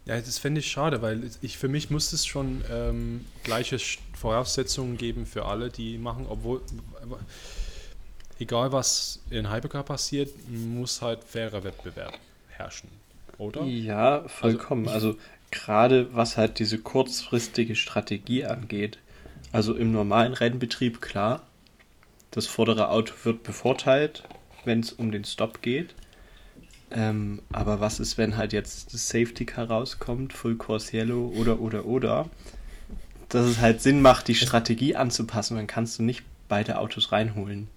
[0.05, 3.79] Ja, das fände ich schade, weil ich, für mich muss es schon ähm, gleiche
[4.17, 6.61] Voraussetzungen geben für alle, die machen, obwohl,
[8.41, 12.89] egal was in Hypercar passiert, muss halt fairer Wettbewerb herrschen,
[13.39, 13.63] oder?
[13.65, 14.89] Ja, vollkommen.
[14.89, 15.19] Also, also
[15.51, 18.99] gerade was halt diese kurzfristige Strategie angeht,
[19.53, 21.43] also im normalen Rennbetrieb klar,
[22.31, 24.25] das vordere Auto wird bevorteilt,
[24.65, 25.95] wenn es um den Stop geht.
[26.93, 31.61] Ähm, aber was ist, wenn halt jetzt das Safety Car rauskommt, Full Course Yellow oder
[31.61, 32.29] oder oder?
[33.29, 37.69] Dass es halt Sinn macht, die Strategie anzupassen, dann kannst du nicht beide Autos reinholen.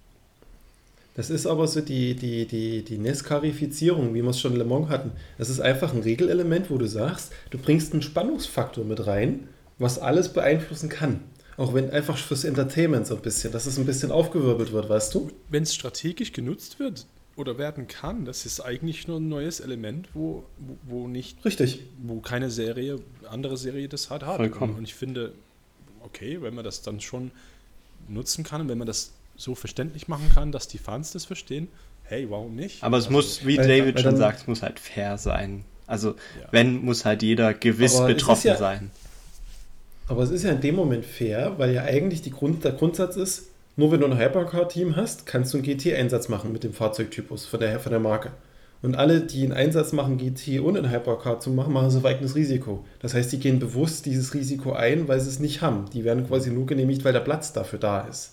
[1.14, 4.64] Das ist aber so die, die, die, die Nescarifizierung, wie wir es schon in Le
[4.64, 5.12] Mans hatten.
[5.38, 9.48] Das ist einfach ein Regelelement, wo du sagst, du bringst einen Spannungsfaktor mit rein,
[9.78, 11.20] was alles beeinflussen kann.
[11.56, 15.14] Auch wenn einfach fürs Entertainment so ein bisschen, dass es ein bisschen aufgewirbelt wird, weißt
[15.14, 15.30] du?
[15.48, 20.08] Wenn es strategisch genutzt wird oder werden kann, das ist eigentlich nur ein neues Element,
[20.14, 21.44] wo, wo, wo nicht.
[21.44, 21.84] Richtig.
[22.02, 22.98] Wo keine Serie,
[23.30, 24.36] andere Serie das halt hat.
[24.38, 24.74] Vollkommen.
[24.74, 25.32] Und ich finde,
[26.02, 27.30] okay, wenn man das dann schon
[28.08, 31.68] nutzen kann, wenn man das so verständlich machen kann, dass die Fans das verstehen,
[32.04, 32.82] hey, warum nicht?
[32.82, 35.64] Aber es also, muss, wie weil- David weil schon sagt, es muss halt fair sein.
[35.86, 36.48] Also, Ja.
[36.50, 38.90] wenn, muss halt jeder gewiss Aber betroffen ja- sein.
[40.06, 43.16] Aber es ist ja in dem Moment fair, weil ja eigentlich die Grund, der Grundsatz
[43.16, 43.44] ist,
[43.76, 47.58] nur wenn du ein Hypercar-Team hast, kannst du einen GT-Einsatz machen mit dem Fahrzeugtypus von
[47.60, 48.30] der, von der Marke.
[48.82, 52.04] Und alle, die einen Einsatz machen, GT ohne ein Hypercar zu machen, machen sie auf
[52.04, 52.84] eigenes Risiko.
[53.00, 55.86] Das heißt, die gehen bewusst dieses Risiko ein, weil sie es nicht haben.
[55.94, 58.32] Die werden quasi nur genehmigt, weil der Platz dafür da ist.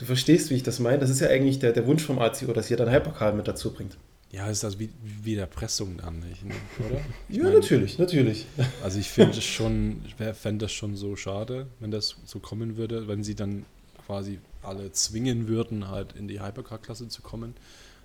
[0.00, 0.98] Du verstehst, wie ich das meine?
[0.98, 3.70] Das ist ja eigentlich der, der Wunsch vom ACO, dass jeder ein Hypercar mit dazu
[3.70, 3.98] bringt.
[4.32, 4.88] Ja, ist das wie,
[5.22, 6.54] wie der Pressung dann, nicht, ne?
[6.88, 7.02] oder?
[7.28, 8.46] Ich ja, meine, natürlich, natürlich.
[8.82, 12.78] Also ich finde es schon, ich fände das schon so schade, wenn das so kommen
[12.78, 13.66] würde, wenn sie dann
[14.06, 17.54] quasi alle zwingen würden, halt in die Hypercar-Klasse zu kommen.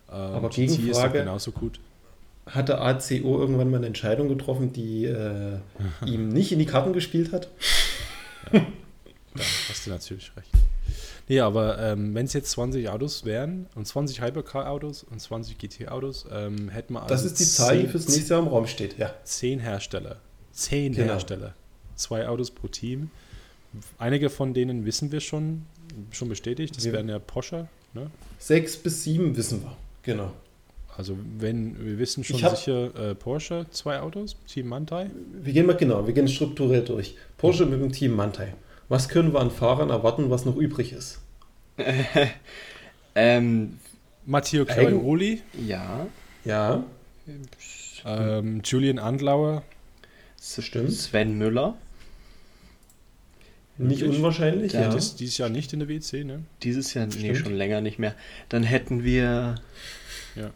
[0.10, 1.79] Ähm, Aber GT ist doch genauso gut.
[2.45, 5.60] Hat der ACO irgendwann mal eine Entscheidung getroffen, die äh,
[6.05, 7.47] ihm nicht in die Karten gespielt hat?
[8.51, 8.60] Da
[9.69, 10.49] hast du natürlich recht.
[11.27, 16.27] Nee, aber ähm, wenn es jetzt 20 Autos wären und 20 Hypercar-Autos und 20 GT-Autos,
[16.31, 18.97] ähm, hätten wir also Das ist die Zahl, die fürs nächste Jahr im Raum steht,
[18.99, 19.11] ja.
[19.23, 20.17] Zehn Hersteller.
[20.51, 21.13] Zehn Genau.
[21.13, 21.55] Hersteller.
[21.95, 23.09] Zwei Autos pro Team.
[23.97, 25.63] Einige von denen wissen wir schon,
[26.11, 26.77] schon bestätigt.
[26.77, 27.67] Das Wir- wären ja Porsche.
[27.93, 28.11] Ne?
[28.38, 29.75] Sechs bis sieben wissen wir.
[30.03, 30.31] Genau.
[30.95, 35.09] Also wenn wir wissen schon sicher äh, Porsche, zwei Autos, Team Mantai.
[35.41, 37.15] Wir gehen mal genau, wir gehen strukturell durch.
[37.38, 38.53] Porsche mit dem Team Mantai.
[38.89, 41.19] Was können wir an Fahrern erwarten, was noch übrig ist?
[43.17, 43.79] Ähm,
[44.25, 46.05] Matteo Clairoli, ja,
[46.43, 46.83] Ja,
[48.03, 49.63] ähm, Julian Andlauer,
[50.37, 50.91] das stimmt.
[50.91, 51.75] Sven Müller,
[53.77, 54.17] Nicht Wirklich?
[54.19, 54.81] unwahrscheinlich, Ja.
[54.81, 54.89] ja.
[54.89, 56.43] das ist dieses Jahr nicht in der WC, ne?
[56.61, 57.37] dieses Jahr, nee, Stimmt.
[57.37, 58.15] schon länger nicht mehr.
[58.49, 59.55] Dann hätten wir
[60.35, 60.51] Ja.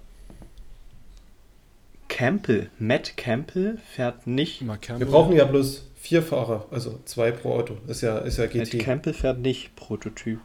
[2.09, 7.77] Campbell, Matt Campbell fährt nicht, Wir brauchen ja bloß vier Fahrer, also zwei pro Auto.
[7.85, 8.79] Ist ja, ist ja GT.
[8.79, 10.39] Campbell fährt nicht Prototyp,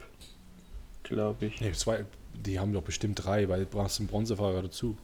[1.05, 1.59] glaube ich.
[1.63, 4.99] Nee, zwei, die haben doch bestimmt drei, weil du brauchst einen Bronzefahrer dazu.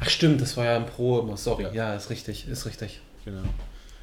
[0.00, 1.64] Ach stimmt, das war ja ein Pro immer, sorry.
[1.64, 1.72] Ja.
[1.72, 3.00] Ja, ist richtig, ist richtig.
[3.24, 3.44] Genau.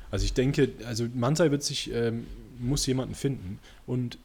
[0.09, 2.25] Also ich denke, also Mantai wird sich, ähm,
[2.57, 3.59] muss jemanden finden.
[3.85, 4.17] Und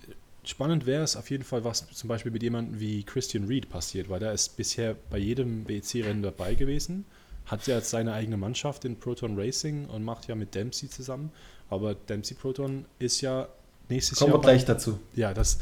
[0.45, 4.09] spannend wäre es auf jeden Fall, was zum Beispiel mit jemandem wie Christian Reed passiert,
[4.09, 7.05] weil der ist bisher bei jedem BEC-Rennen dabei gewesen,
[7.45, 11.31] hat ja jetzt seine eigene Mannschaft in Proton Racing und macht ja mit Dempsey zusammen.
[11.71, 13.49] Aber Dempsey Proton ist ja
[13.89, 14.39] nächstes Kommen Jahr.
[14.39, 14.99] wir gleich dazu.
[15.15, 15.59] Ja, das.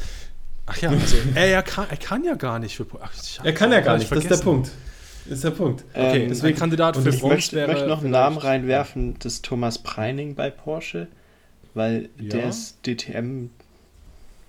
[0.67, 2.87] Ach ja, also er, er, kann, er kann ja gar nicht für.
[3.01, 3.13] Ach,
[3.43, 4.45] Er kann ja gar ich nicht, das ist der vergessen.
[4.45, 4.71] Punkt.
[5.27, 5.85] Das ist der Punkt.
[5.95, 9.17] Okay, Ähm, deswegen Kandidat für ich Ich Bronze möchte, wäre möchte noch einen Namen reinwerfen,
[9.21, 11.09] das ist Thomas Preining bei Porsche,
[11.73, 12.29] weil Ja.
[12.37, 13.49] der ist DTM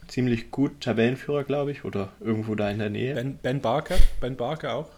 [0.10, 3.16] ziemlich gut Tabellenführer, glaube ich, oder irgendwo da in der Nähe.
[3.16, 4.90] Ben, ben Barker, Ben Barker auch.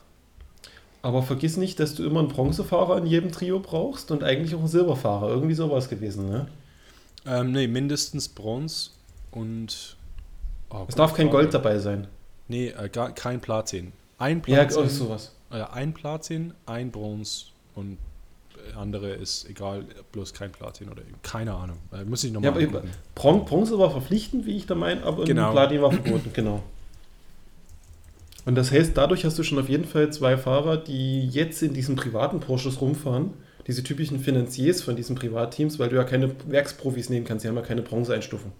[1.08, 4.60] Aber vergiss nicht, dass du immer einen Bronzefahrer in jedem Trio brauchst und eigentlich auch
[4.60, 5.30] einen Silberfahrer.
[5.30, 6.48] Irgendwie sowas gewesen, ne?
[7.26, 8.90] Ähm, nee, mindestens Bronze
[9.32, 9.96] und.
[10.70, 11.44] Oh, Es darf kein Frage.
[11.44, 12.08] Gold dabei sein.
[12.50, 13.94] Nee, äh, gar, kein Platin.
[14.18, 15.32] Ein Ja, Platin, oh, sowas.
[15.50, 17.98] äh, ein Platin, ein Bronze und
[18.78, 21.78] andere ist egal, bloß kein Platin oder keine Ahnung.
[21.94, 24.76] Äh, muss ich Ja, nochmal aber ja, eben, Bron Bronze war verpflichtend, wie ich da
[24.76, 25.52] meine, aber genau.
[25.54, 26.64] Platin war verboten, genau.
[28.48, 31.74] Und das heißt, dadurch hast du schon auf jeden Fall zwei Fahrer, die jetzt in
[31.74, 33.32] diesen privaten Porsches rumfahren,
[33.68, 37.58] diese typischen Finanziers von diesen Privatteams, weil du ja keine Werksprofis nehmen kannst, die haben
[37.58, 38.54] ja keine Bronzeeinstufung.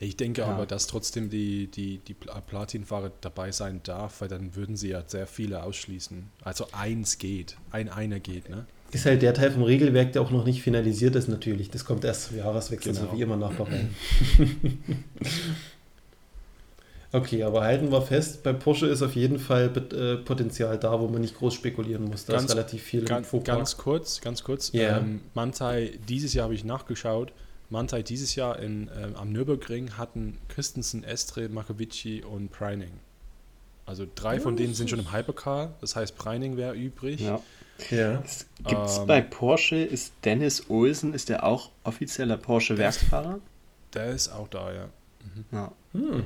[0.00, 0.46] Ich denke Ja.
[0.46, 4.88] aber, dass trotzdem die, die, die Pl- Platinfahrer dabei sein darf, weil dann würden sie
[4.90, 6.30] ja sehr viele ausschließen.
[6.42, 8.66] Also eins geht, ein einer geht, ne?
[8.92, 11.68] Ist halt der Teil vom Regelwerk, der auch noch nicht finalisiert ist, natürlich.
[11.70, 13.10] Das kommt erst zum Jahreswechsel, Genau.
[13.10, 13.90] so wie immer nach Bahrain.
[17.14, 21.08] okay, aber halten wir fest, bei Porsche ist auf jeden Fall äh, Potenzial da, wo
[21.08, 22.26] man nicht groß spekulieren muss.
[22.26, 23.58] Da Ganz- ist relativ viel im Ganz, Infopark.
[23.58, 24.72] ganz kurz, ganz kurz.
[24.72, 24.98] Ja.
[24.98, 27.32] Ähm, Mantai, dieses Jahr habe ich nachgeschaut.
[27.70, 32.90] Mantai dieses Jahr in, ähm, am Nürburgring hatten Christensen, Estre, Makovici und Preining.
[33.86, 37.20] Also drei von denen sind schon im Hypercar, das heißt Preining wäre übrig.
[37.20, 37.40] Ja.
[37.90, 38.22] Ja.
[38.66, 43.40] Gibt es Ähm, bei Porsche, ist Dennis Olsen, ist der auch offizieller Porsche-Werksfahrer?
[43.92, 44.88] Der ist auch da, ja.
[45.52, 45.72] Ja.
[45.92, 46.24] Hm.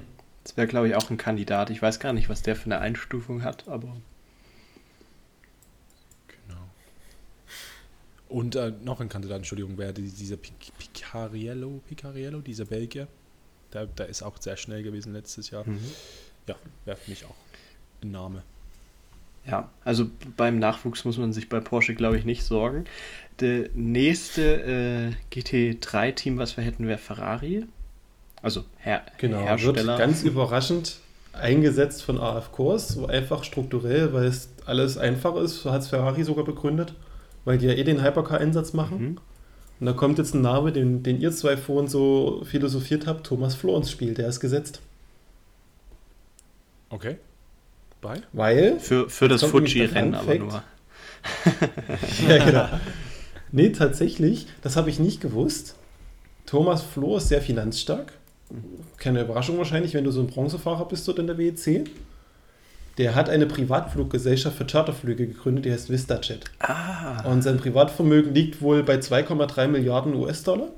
[0.48, 1.68] Das wäre, glaube ich, auch ein Kandidat.
[1.68, 3.94] Ich weiß gar nicht, was der für eine Einstufung hat, aber
[6.28, 6.60] Genau.
[8.30, 13.08] Und äh, noch ein Kandidat, Entschuldigung, wäre die- dieser Pic- Picariello, Picariello, dieser Belgier.
[13.74, 15.68] Der, der ist auch sehr schnell gewesen letztes Jahr.
[15.68, 15.78] mhm.
[16.46, 16.56] Ja,
[16.86, 17.34] wäre für mich auch
[18.02, 18.42] ein Name.
[19.44, 22.86] ja, also beim Nachwuchs muss man sich bei Porsche, glaube ich, nicht sorgen.
[23.40, 27.66] Der nächste äh, GT3-Team, was wir hätten, wäre Ferrari.
[28.42, 29.98] Also Her Genau, wird Hersteller.
[29.98, 30.98] ganz überraschend
[31.32, 35.88] eingesetzt von AF Kurs, so einfach strukturell, weil es alles einfach ist, so hat es
[35.88, 36.94] Ferrari sogar begründet,
[37.44, 39.00] weil die ja eh den Hypercar-Einsatz machen.
[39.00, 39.18] Mhm.
[39.80, 43.54] Und da kommt jetzt ein Name, den, den ihr zwei vorhin so philosophiert habt, Thomas
[43.54, 44.80] Floh ins Spiel, der ist gesetzt.
[46.90, 47.16] Okay.
[48.00, 48.22] Bei?
[48.32, 50.62] Weil, Für, für das Fuji-Rennen aber nur.
[52.28, 52.68] ja genau.
[53.50, 55.76] Nee, tatsächlich, das habe ich nicht gewusst.
[56.46, 58.12] Thomas Floh ist sehr finanzstark.
[58.96, 61.88] Keine Überraschung wahrscheinlich, wenn du so ein Bronzefahrer bist dort in der WEC.
[62.98, 66.44] Der hat eine Privatfluggesellschaft für Charterflüge gegründet, die heißt VistaJet.
[66.58, 70.68] Ah, Und sein Privatvermögen liegt wohl bei 2,3 Milliarden US-Dollar.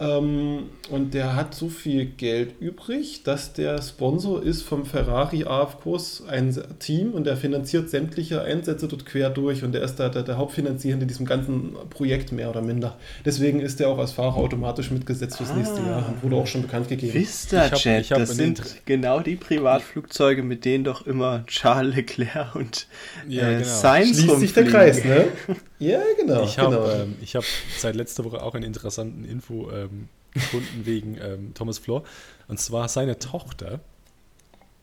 [0.00, 5.80] Ähm, und der hat so viel Geld übrig, dass der Sponsor ist vom Ferrari AF
[5.80, 10.08] Kurs ein Team und der finanziert sämtliche Einsätze dort quer durch und der ist da
[10.08, 12.96] der, der Hauptfinanzierende in diesem ganzen Projekt mehr oder minder.
[13.24, 15.86] Deswegen ist er auch als Fahrer automatisch mitgesetzt fürs nächste Ah.
[15.88, 17.12] Jahr und wurde auch schon bekannt gegeben.
[17.12, 21.96] VistaJet, Ich hab- ich hab das sind genau die Privatflugzeuge, mit denen doch immer Charles
[21.96, 22.86] Leclerc und
[23.26, 23.64] Ja, äh, genau.
[23.66, 24.64] Sainz Schließt sich der.
[24.64, 25.24] Kreis, ne?
[25.80, 26.42] Ja, genau.
[26.42, 26.90] Ich habe genau.
[26.90, 27.44] ähm, ich hab
[27.78, 32.04] seit letzter Woche auch einen interessanten Info ähm, gefunden wegen ähm, Thomas Flor.
[32.48, 33.80] Und zwar seine Tochter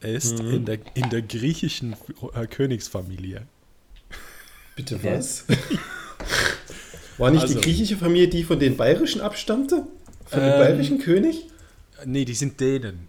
[0.01, 0.53] ist Mhm.
[0.53, 1.95] in, der, in der griechischen
[2.33, 3.43] äh, Königsfamilie.
[4.75, 5.45] Bitte was?
[7.17, 9.87] War nicht Also- die griechische Familie die von den Bayerischen abstammte?
[10.25, 11.47] Von dem Ähm, bayerischen König?
[12.05, 13.07] Nee, die sind Dänen.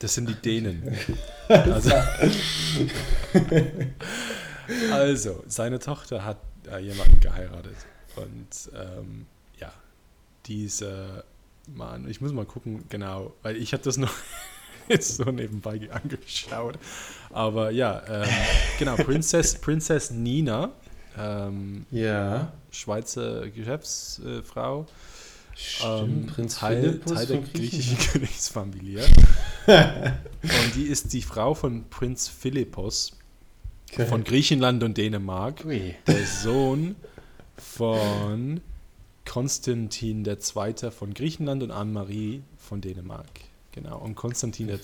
[0.00, 0.82] Das sind die Dänen.
[1.48, 1.92] Also,
[4.90, 6.38] also seine Tochter hat
[6.70, 7.76] äh, jemanden geheiratet.
[8.16, 9.26] Und ähm,
[10.46, 11.24] diese
[11.74, 14.12] Mann, ich muss mal gucken, genau, weil ich habe das noch
[14.88, 16.78] jetzt so nebenbei angeschaut.
[17.30, 18.28] Aber ja, ähm,
[18.78, 20.70] genau, Princess, Princess Nina,
[21.18, 22.52] ähm, Ja.
[22.70, 24.86] Schweizer Geschäftsfrau,
[25.54, 27.98] Stimmt, ähm, Prinz Teil, Philippus Teil der griechischen.
[28.12, 29.04] Königsfamilie.
[29.66, 33.12] und die ist die Frau von Prinz Philippos
[34.08, 35.94] von Griechenland und Dänemark, Ui.
[36.06, 36.96] der Sohn
[37.56, 38.60] von
[39.26, 40.90] Konstantin II.
[40.90, 43.26] von Griechenland und Anne-Marie von Dänemark.
[43.72, 43.98] Genau.
[43.98, 44.78] Und Konstantin II.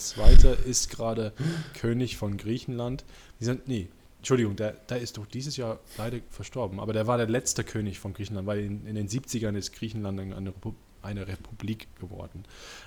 [0.67, 1.33] ist gerade
[1.81, 3.05] König von Griechenland.
[3.41, 7.17] Die sind, nee, Entschuldigung, der, der ist doch dieses Jahr leider verstorben, aber der war
[7.17, 11.27] der letzte König von Griechenland, weil in, in den 70ern ist Griechenland eine, Repu eine
[11.27, 12.45] Republik geworden.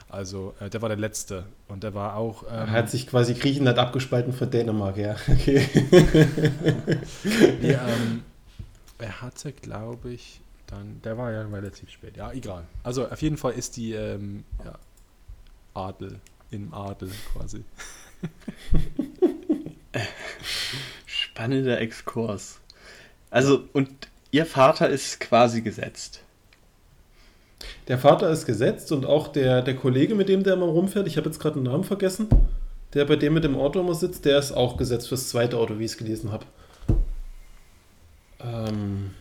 [0.08, 2.44] Also äh, der war der letzte und der war auch.
[2.44, 5.16] Er Ähm, hat sich quasi Griechenland abgespalten von Dänemark, ja.
[5.28, 5.68] Okay.
[7.62, 8.24] nee, ähm,
[9.00, 11.02] er hatte, glaube ich, dann.
[11.04, 12.18] Der war ja relativ spät.
[12.18, 12.64] Ja, egal.
[12.84, 14.78] Also auf jeden Fall ist die ähm, ja,
[15.74, 16.20] Adel
[16.52, 17.64] im Adel quasi.
[21.06, 22.60] Spannender Exkurs.
[23.30, 23.90] Also, und
[24.32, 26.22] ihr Vater ist quasi gesetzt.
[27.88, 31.18] Der Vater ist gesetzt und auch der, der Kollege, mit dem der immer rumfährt, ich
[31.18, 32.28] habe jetzt gerade den Namen vergessen,
[32.94, 35.78] der bei dem mit dem Auto immer sitzt, der ist auch gesetzt fürs zweite Auto,
[35.78, 36.46] wie ich es gelesen habe.
[38.40, 39.12] Ähm,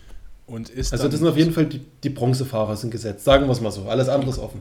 [0.46, 3.52] Und ist also das sind auf jeden Fall die, die Bronzefahrer sind gesetzt, sagen wir
[3.52, 3.84] es mal so.
[3.84, 4.60] Alles andere ist offen.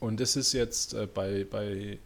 [0.00, 1.98] Und das ist jetzt äh, bei, bei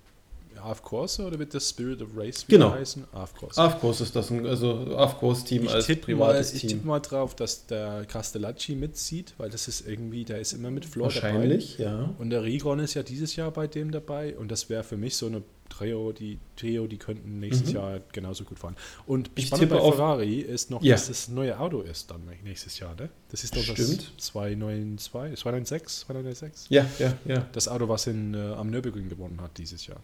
[0.62, 2.72] Half Course oder wird das Spirit of Race wieder Genau.
[2.72, 3.04] heißen?
[3.12, 3.60] Half Course.
[3.60, 6.70] AFCOS ist das, ein, also AFCOS-Team Ich als tippe mal, privates ich Team.
[6.70, 10.84] tippe mal drauf, dass der Castellacci mitzieht, weil das ist irgendwie, der ist immer mit
[10.84, 11.22] Flor dabei.
[11.22, 12.10] Wahrscheinlich, ja.
[12.18, 15.16] Und der Rigon ist ja dieses Jahr bei dem dabei und das wäre für mich
[15.16, 17.74] so eine Trio, die Trio, die könnten nächstes Mhm.
[17.76, 18.76] Jahr genauso gut fahren.
[19.06, 20.94] Und Ich spannend tippe bei Ferrari ist noch, Ja.
[20.94, 23.08] dass das neue Auto ist dann nächstes Jahr, ne?
[23.30, 23.78] Das ist doch Stimmt.
[24.16, 26.70] das 292, 296, 296?
[26.70, 27.46] Ja, ja, ja.
[27.52, 30.00] Das Auto, was in, äh, am Nürburgring gewonnen hat dieses Jahr.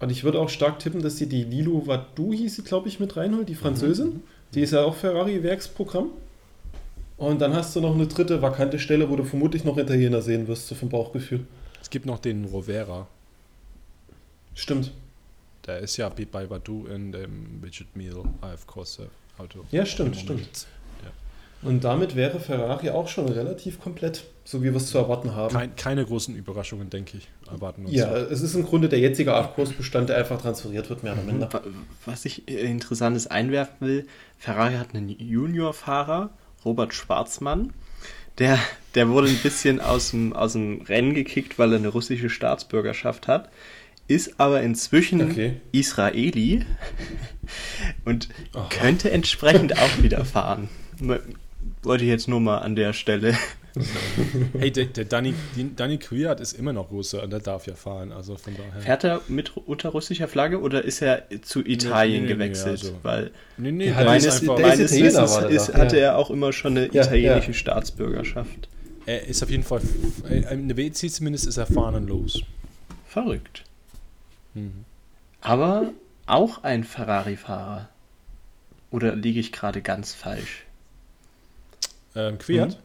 [0.00, 2.98] Und ich würde auch stark tippen, dass sie die Lilo Vadou hieß sie, glaube ich,
[2.98, 4.22] mit reinholt, die Französin.
[4.52, 6.08] Die ist ja auch Ferrari-Werksprogramm.
[7.16, 10.48] Und dann hast du noch eine dritte vakante Stelle, wo du vermutlich noch Italiener sehen
[10.48, 11.46] wirst, so vom Bauchgefühl.
[11.80, 13.06] Es gibt noch den Rovera.
[14.54, 14.92] Stimmt.
[15.66, 19.64] Der ist ja wie bei Badu in dem Richard Mille AF Corse Auto.
[19.70, 20.28] Ja, stimmt, Im stimmt.
[20.30, 20.66] Moment.
[21.62, 25.54] Und damit wäre Ferrari auch schon relativ komplett, so wie wir es zu erwarten haben.
[25.54, 27.94] Kein, keine großen Überraschungen, denke ich, erwarten uns.
[27.94, 31.52] ja, es ist im Grunde der jetzige AF-Kursbestand, der einfach transferiert wird, mehr oder minder.
[31.52, 31.62] Wa-
[32.04, 36.30] Was ich äh, Interessantes einwerfen will, Ferrari hat einen Juniorfahrer,
[36.64, 37.72] Robert Schwarzmann.
[38.38, 38.58] Der,
[38.96, 43.28] der wurde ein bisschen aus dem, aus dem Rennen gekickt, weil er eine russische Staatsbürgerschaft
[43.28, 43.50] hat,
[44.08, 45.60] ist aber inzwischen Okay.
[45.72, 46.64] Israeli
[48.04, 48.68] und Aha.
[48.70, 50.68] könnte entsprechend auch wieder fahren.
[51.82, 53.36] Wollte ich jetzt nur mal an der Stelle.
[54.58, 55.32] Hey, der, der Danny,
[55.76, 58.82] Danny Kwiat ist immer noch Russe und der darf ja fahren, also von daher.
[58.82, 62.82] Fährt er mit unter russischer Flagge oder ist er zu Italien nee, nee, gewechselt?
[62.82, 66.02] also- Weil Nee, nee, meines, meines Wissens ist, hatte ja.
[66.02, 67.54] er auch immer schon eine Ja, italienische ja.
[67.54, 68.68] Staatsbürgerschaft.
[69.06, 69.80] er ist auf jeden Fall,
[70.28, 72.42] äh, eine WC zumindest ist er fahnenlos.
[73.08, 73.64] Verrückt.
[74.54, 74.84] Mhm.
[75.40, 75.92] Aber
[76.26, 77.88] auch ein Ferrari-Fahrer.
[78.90, 80.64] Oder liege ich gerade ganz falsch?
[82.14, 82.78] Ähm, Kwiat?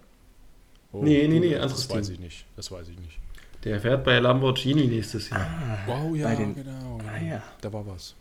[0.93, 2.13] Oh, Nee, nee, nee, das anderes weiß Team.
[2.15, 2.45] ich nicht.
[2.55, 3.19] Das weiß ich nicht.
[3.63, 5.47] Der fährt bei Lamborghini nächstes Jahr.
[5.85, 6.99] Wow, ja, bei den- genau.
[7.05, 7.43] Ah, ja.
[7.61, 8.15] Da war was.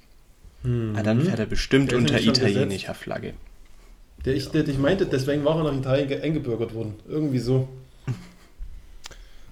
[0.65, 0.95] Mhm.
[0.97, 3.35] Ah, dann fährt er bestimmt Der unter italienischer Flagge.
[4.25, 6.95] Der ich, der, ich meinte, deswegen war er nach Italien ge- eingebürgert worden.
[7.07, 7.69] Irgendwie so.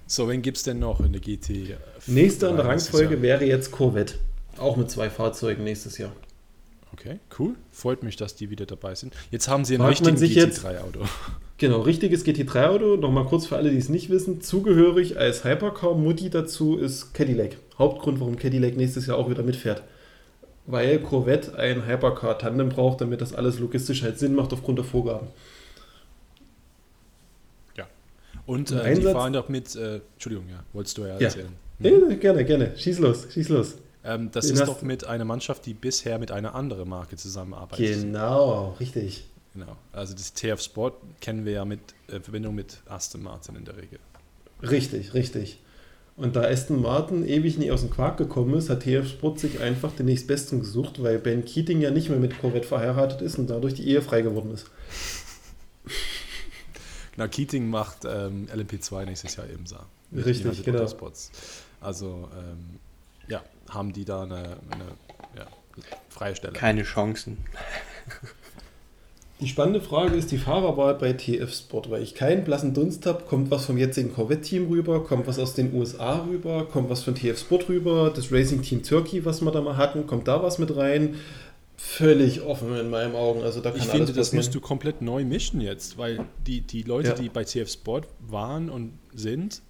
[0.07, 1.75] So, wen gibt es denn noch in der GT?
[2.07, 4.15] Nächster in der Rangfolge wäre jetzt Corvette.
[4.57, 6.11] Auch mit zwei Fahrzeugen nächstes Jahr.
[6.93, 7.55] Okay, cool.
[7.71, 9.13] Freut mich, dass die wieder dabei sind.
[9.31, 9.77] Jetzt haben sie
[10.17, 10.99] sich jetzt- GT3-Auto.
[11.57, 12.97] Genau, richtiges GT3-Auto.
[12.97, 14.41] Nochmal kurz für alle, die es nicht wissen.
[14.41, 17.55] Zugehörig als Hypercar-Mutti dazu ist Cadillac.
[17.79, 19.81] Hauptgrund, warum Cadillac nächstes Jahr auch wieder mitfährt.
[20.65, 25.27] Weil Corvette ein Hypercar-Tandem braucht, damit das alles logistisch halt Sinn macht aufgrund der Vorgaben.
[28.45, 31.25] Und äh, die fahren doch mit, äh, Entschuldigung, ja, wolltest du ja Ja.
[31.27, 31.47] erzählen.
[31.79, 32.07] Hm.
[32.07, 32.71] Nee, gerne, gerne.
[32.77, 33.75] Schieß los, schieß los.
[34.03, 38.01] Ähm, das Den ist doch mit einer Mannschaft, die bisher mit einer anderen Marke zusammenarbeitet.
[38.03, 39.25] Genau, richtig.
[39.53, 39.75] Genau.
[39.91, 43.77] Also das TF Sport kennen wir ja mit äh, Verbindung mit Aston Martin in der
[43.77, 43.99] Regel.
[44.61, 45.59] Richtig, richtig.
[46.17, 49.59] Und da Aston Martin ewig nie aus dem Quark gekommen ist, hat TF Sport sich
[49.59, 53.49] einfach den nächstbesten gesucht, weil Ben Keating ja nicht mehr mit Corvette verheiratet ist und
[53.49, 54.67] dadurch die Ehe frei geworden ist.
[57.15, 59.45] Genau, Keating macht ähm, LMP2 nächstes Jahr.
[60.11, 60.79] Mit Richtig, genau.
[60.79, 61.31] Motorsports.
[61.81, 62.79] Also, ähm,
[63.27, 64.85] ja, haben die da eine, eine
[65.37, 65.47] ja,
[66.09, 66.53] freie Stelle.
[66.53, 67.37] Keine Chancen.
[69.41, 73.25] Die spannende Frage ist die Fahrerwahl bei TF Sport, weil ich keinen blassen Dunst habe.
[73.25, 75.03] Kommt was vom jetzigen Corvette-Team rüber?
[75.03, 76.65] Kommt was aus den USA rüber?
[76.65, 78.13] Kommt was von TF Sport rüber?
[78.15, 81.15] Das Racing Team Turkey, was wir da mal hatten, kommt da was mit rein?
[81.77, 83.41] Völlig offen in meinen Augen.
[83.43, 86.83] Also da kann Ich finde, das musst du komplett neu mischen jetzt, weil die, die
[86.83, 87.13] Leute, Ja.
[87.15, 89.61] die bei TF Sport waren und sind,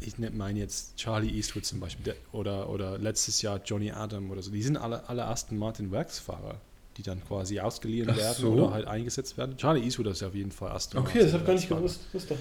[0.00, 4.30] ich ne- meine jetzt Charlie Eastwood zum Beispiel der, oder, oder letztes Jahr Johnny Adam
[4.30, 6.60] oder so, die sind alle, alle Aston Martin Werksfahrer,
[6.96, 8.52] die dann quasi ausgeliehen Ach werden so.
[8.52, 9.56] oder halt eingesetzt werden.
[9.56, 12.00] Charlie Eastwood ist auf jeden Fall Aston Okay, das habe ich gar nicht gewusst.
[12.12, 12.36] Wusste.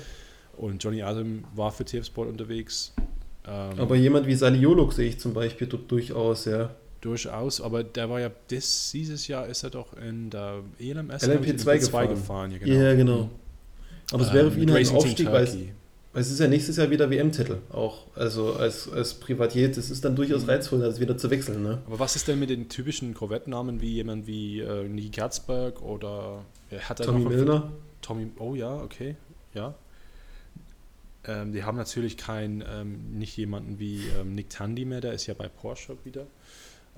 [0.57, 2.93] Und Johnny Adam war für TF Sport unterwegs.
[3.47, 6.73] Ähm, Aber jemand wie Saliolog sehe ich zum Beispiel durchaus, ja.
[7.05, 11.77] Durchaus, aber der war ja bis dieses Jahr ist er doch in der ELMS LMP2
[11.77, 12.09] gefahren.
[12.09, 12.51] gefahren.
[12.51, 13.29] Ja, Ja, genau.
[14.11, 15.55] Aber es wäre für ihn halt ein Aufstieg, weil es,
[16.15, 18.07] es ist ja nächstes Jahr wieder WM-Titel auch.
[18.15, 21.61] Also als, als Privatier, das ist dann durchaus reizvoll, das wieder zu wechseln.
[21.61, 21.77] Ne?
[21.85, 26.43] Aber was ist denn mit den typischen Corvette-Namen wie jemand wie äh, Nicky Katzberg oder
[26.71, 27.71] äh, hat er Tommy noch Milner.
[28.01, 29.15] Tommy, oh ja, okay,
[29.53, 29.75] ja.
[31.27, 35.27] Ähm, die haben natürlich kein, ähm, nicht jemanden wie ähm, Nick Tandy mehr, der ist
[35.27, 36.25] ja bei Porsche wieder.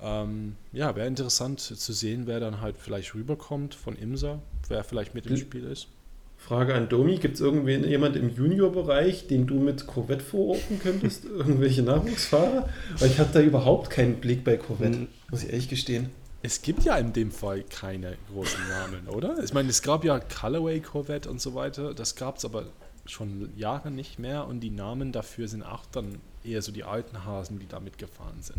[0.00, 4.38] Ähm, ja, wäre interessant zu sehen, wer dann halt vielleicht rüberkommt von IMSA,
[4.68, 5.38] wer vielleicht mit im Hm.
[5.38, 5.88] Spiel ist.
[6.36, 11.24] Frage an Domi, gibt es irgendwen, jemand im Junior-Bereich, den du mit Corvette verorten könntest?
[11.36, 12.68] Irgendwelche Nachwuchsfahrer?
[12.98, 15.08] Weil ich habe da überhaupt keinen Blick bei Corvette, Hm.
[15.30, 16.10] muss ich ehrlich gestehen.
[16.40, 19.42] Es gibt ja in dem Fall keine großen Namen, oder?
[19.42, 22.66] Ich meine, es gab ja Callaway Corvette und so weiter, das gab es aber
[23.06, 27.24] schon Jahre nicht mehr und die Namen dafür sind auch dann eher so die alten
[27.24, 28.58] Hasen, die da mitgefahren sind.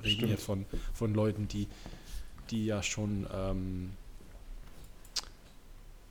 [0.00, 0.28] Reden Stimmt.
[0.28, 1.66] hier von, von Leuten, die,
[2.50, 3.90] die ja schon ähm,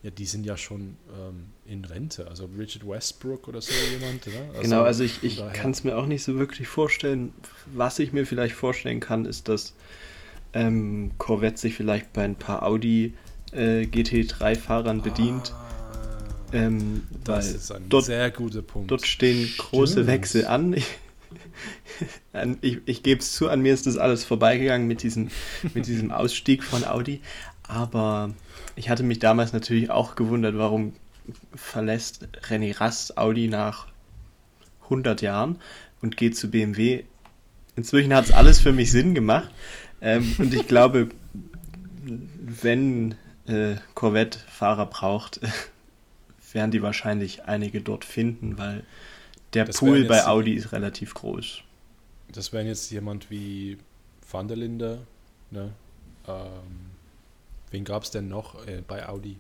[0.02, 2.28] ja, die sind ja schon ähm, in Rente.
[2.28, 4.26] Also Richard Westbrook oder so jemand.
[4.28, 4.34] Ne?
[4.50, 7.34] Also genau, also ich, ich kann es mir auch nicht so wirklich vorstellen.
[7.74, 9.74] Was ich mir vielleicht vorstellen kann, ist, dass
[10.54, 13.14] ähm, Corvette sich vielleicht bei ein paar Audi
[13.52, 15.54] äh, GT3-Fahrern bedient.
[15.54, 18.90] Ah, ähm, das ist ein dort, sehr guter Punkt.
[18.90, 19.70] Dort stehen Stimmt.
[19.70, 20.74] große Wechsel an.
[20.74, 20.86] Ich,
[22.62, 25.30] ich, ich gebe es zu, an mir ist das alles vorbeigegangen mit diesem,
[25.74, 27.22] mit diesem Ausstieg von Audi.
[27.64, 28.34] Aber
[28.76, 30.94] ich hatte mich damals natürlich auch gewundert, warum
[31.54, 33.88] verlässt René Rast Audi nach
[34.86, 35.58] 100 Jahren
[36.02, 37.04] und geht zu BMW.
[37.76, 39.50] Inzwischen hat es alles für mich Sinn gemacht.
[40.02, 41.10] Ähm, und ich glaube,
[42.62, 43.16] wenn
[43.48, 45.40] äh, Corvette Fahrer braucht,
[46.54, 48.84] werden die wahrscheinlich einige dort finden, weil
[49.54, 51.62] der das Pool bei Audi ist relativ groß.
[52.32, 53.78] Das wären jetzt jemand wie
[54.30, 55.00] Van der Linde,
[55.52, 55.74] ne?
[56.28, 56.92] Ähm,
[57.72, 59.38] wen gab es denn noch äh, bei Audi?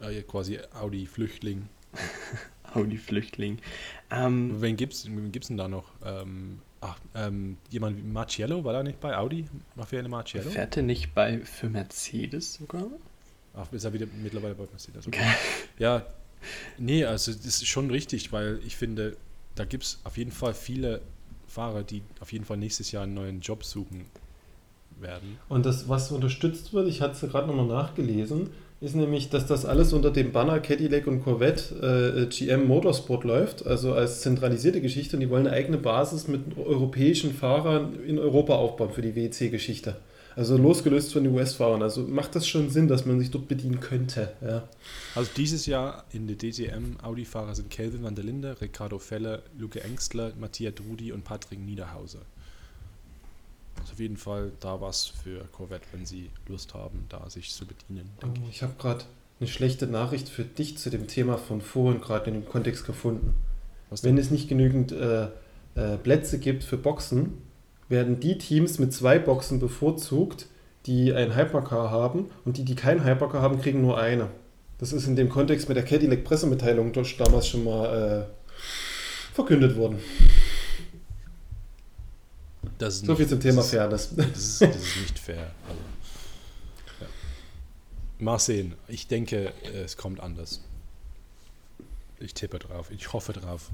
[0.00, 1.68] Äh, quasi Audi-Flüchtling.
[2.74, 3.58] Audi-Flüchtling.
[4.10, 5.92] Ähm, wen gibt es wen gibt's denn da noch?
[6.04, 9.46] Ähm, ach, ähm, jemand wie Marciello, war da nicht bei Audi?
[9.76, 10.50] Raffaele Marciello?
[10.50, 12.86] Fährt er nicht bei, für Mercedes sogar?
[13.54, 15.06] Ach, ist er wieder mittlerweile bei Mercedes.
[15.06, 15.24] Okay.
[15.78, 16.06] ja,
[16.76, 19.16] nee, also das ist schon richtig, weil ich finde,
[19.58, 21.00] da gibt es auf jeden Fall viele
[21.46, 24.04] Fahrer, die auf jeden Fall nächstes Jahr einen neuen Job suchen
[25.00, 25.38] werden.
[25.48, 28.50] Und das, was unterstützt wird, ich hatte es gerade nochmal nachgelesen,
[28.80, 31.74] ist nämlich, dass das alles unter dem Banner Cadillac und Corvette
[32.16, 35.16] äh, GM Motorsport läuft, also als zentralisierte Geschichte.
[35.16, 39.96] Und die wollen eine eigene Basis mit europäischen Fahrern in Europa aufbauen für die WEC-Geschichte.
[40.38, 41.82] Also losgelöst von den US-Fahrern.
[41.82, 44.34] Also macht das schon Sinn, dass man sich dort bedienen könnte.
[44.40, 44.68] Ja.
[45.16, 49.82] Also dieses Jahr in der DTM Audi-Fahrer sind Kelvin van der Linde, Ricardo Feller, Luke
[49.82, 52.20] Engstler, Matthias Drudi und Patrick Niederhauser.
[53.80, 57.66] Also auf jeden Fall da was für Corvette, wenn sie Lust haben, da sich zu
[57.66, 58.08] bedienen.
[58.22, 59.06] Oh, ich, ich habe gerade
[59.40, 63.34] eine schlechte Nachricht für dich zu dem Thema von vorhin gerade in dem Kontext gefunden.
[64.02, 65.30] Wenn es nicht genügend äh,
[65.74, 67.47] äh, Plätze gibt für Boxen,
[67.88, 70.46] werden die Teams mit zwei Boxen bevorzugt,
[70.86, 74.28] die ein Hypercar haben und die, die kein Hypercar haben, kriegen nur eine.
[74.78, 79.98] Das ist in dem Kontext mit der Cadillac Pressemitteilung damals schon mal äh, verkündet worden.
[82.78, 84.14] so viel zum Thema Fairness.
[84.14, 85.50] Das ist, das ist nicht fair.
[85.68, 85.80] Also,
[87.00, 87.06] ja.
[88.24, 88.74] Mal sehen.
[88.86, 90.62] Ich denke, es kommt anders.
[92.20, 92.90] Ich tippe drauf.
[92.90, 93.70] Ich hoffe drauf.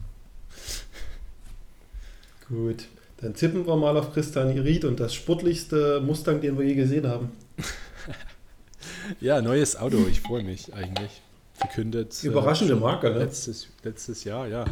[2.48, 2.88] Gut.
[3.24, 7.08] Dann tippen wir mal auf Christian Ried und das sportlichste Mustang, den wir je gesehen
[7.08, 7.32] haben.
[9.22, 11.22] ja, neues Auto, ich freue mich eigentlich.
[11.54, 12.22] Verkündet.
[12.22, 13.20] Äh, Überraschende äh, Marke, ne?
[13.20, 14.66] Letztes, letztes Jahr, ja.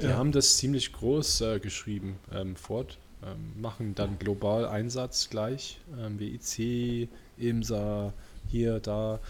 [0.00, 0.16] Die ja.
[0.16, 2.96] haben das ziemlich groß äh, geschrieben, ähm, Ford.
[3.22, 5.78] Ähm, machen dann global Einsatz gleich.
[6.00, 8.14] Ähm, WIC, IMSA,
[8.48, 9.20] hier, da.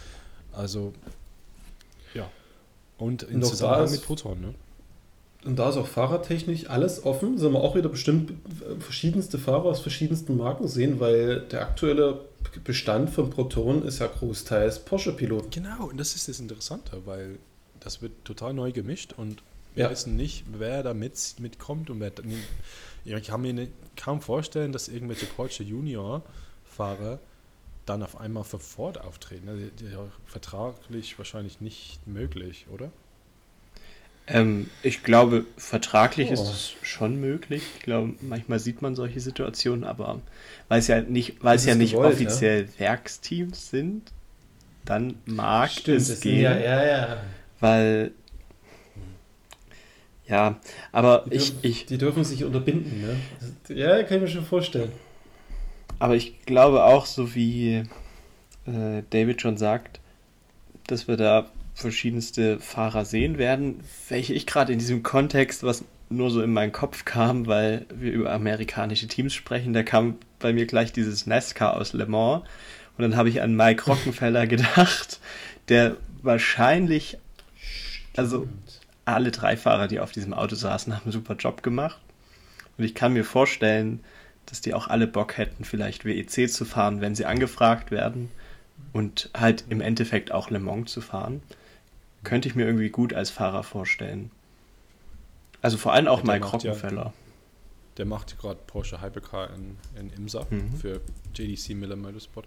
[0.53, 0.93] Also,
[2.15, 2.31] ja.
[2.99, 4.55] Und in Zusammenhang mit Proton, ne?
[5.45, 7.39] Und da ist auch fahrertechnisch alles offen.
[7.39, 8.33] Sind wir auch wieder bestimmt
[8.79, 12.21] verschiedenste Fahrer aus verschiedensten Marken sehen, weil der aktuelle
[12.65, 15.51] Bestand von Proton ist ja großteils Porsche-Piloten.
[15.51, 17.39] Genau, und das ist das Interessante, weil
[17.81, 19.43] das wird total neu gemischt und
[19.75, 19.91] wir ja.
[19.91, 22.13] wissen nicht, wer da mit, mitkommt und wer.
[23.05, 27.19] Ich kann mir kaum vorstellen, dass irgendwelche Porsche Junior-Fahrer
[27.87, 29.49] dann auf einmal für Ford auftreten.
[29.49, 32.91] Also, vertraglich wahrscheinlich nicht möglich, oder?
[34.27, 36.35] Ähm, ich glaube, vertraglich oh.
[36.35, 37.63] ist es schon möglich.
[37.77, 40.21] Ich glaube, manchmal sieht man solche Situationen, aber
[40.69, 42.81] weil es ja nicht, weil es ja nicht gewollt, offiziell ja?
[42.81, 44.13] Werksteams sind,
[44.85, 46.43] dann mag Stimmt, es gehen.
[46.43, 47.17] Ja, ja, ja.
[47.59, 48.13] Weil
[50.31, 50.61] ja,
[50.93, 51.87] aber die ich, ich.
[51.87, 53.77] Die dürfen sich unterbinden, ne?
[53.77, 54.93] Ja, kann ich mir schon vorstellen.
[55.99, 57.83] Aber ich glaube auch, so wie
[58.67, 60.01] äh, David schon sagt,
[60.87, 61.51] dass wir da
[61.81, 66.73] verschiedenste Fahrer sehen werden, welche ich gerade in diesem Kontext, was nur so in meinen
[66.73, 71.77] Kopf kam, weil wir über amerikanische Teams sprechen, da kam bei mir gleich dieses NASCAR
[71.77, 72.43] aus Le Mans.
[72.99, 75.21] Und dann habe ich an Mike Rockenfeller gedacht,
[75.69, 77.19] der wahrscheinlich,
[78.17, 78.49] also
[79.05, 82.01] alle drei Fahrer, die auf diesem Auto saßen, haben einen super Job gemacht.
[82.77, 84.01] Und ich kann mir vorstellen,
[84.47, 88.31] dass die auch alle Bock hätten, vielleicht WEC zu fahren, wenn sie angefragt werden
[88.93, 91.41] und halt im Endeffekt auch Le Mans zu fahren
[92.25, 94.31] könnte ich mir irgendwie gut als Fahrer vorstellen.
[95.63, 97.05] Also vor allem auch ja, Mike Rockenfeller.
[97.05, 97.13] Ja,
[97.97, 100.73] der macht gerade Porsche Hypercar in, in Imsa mhm.
[100.75, 101.01] für
[101.35, 102.47] JDC Miller Motorsport.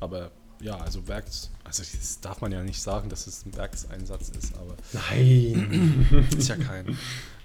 [0.00, 4.28] Aber ja, also Werks, also das darf man ja nicht sagen, dass es ein Werkseinsatz
[4.30, 4.76] ist, aber.
[4.92, 6.28] Nein!
[6.36, 6.96] ist ja kein.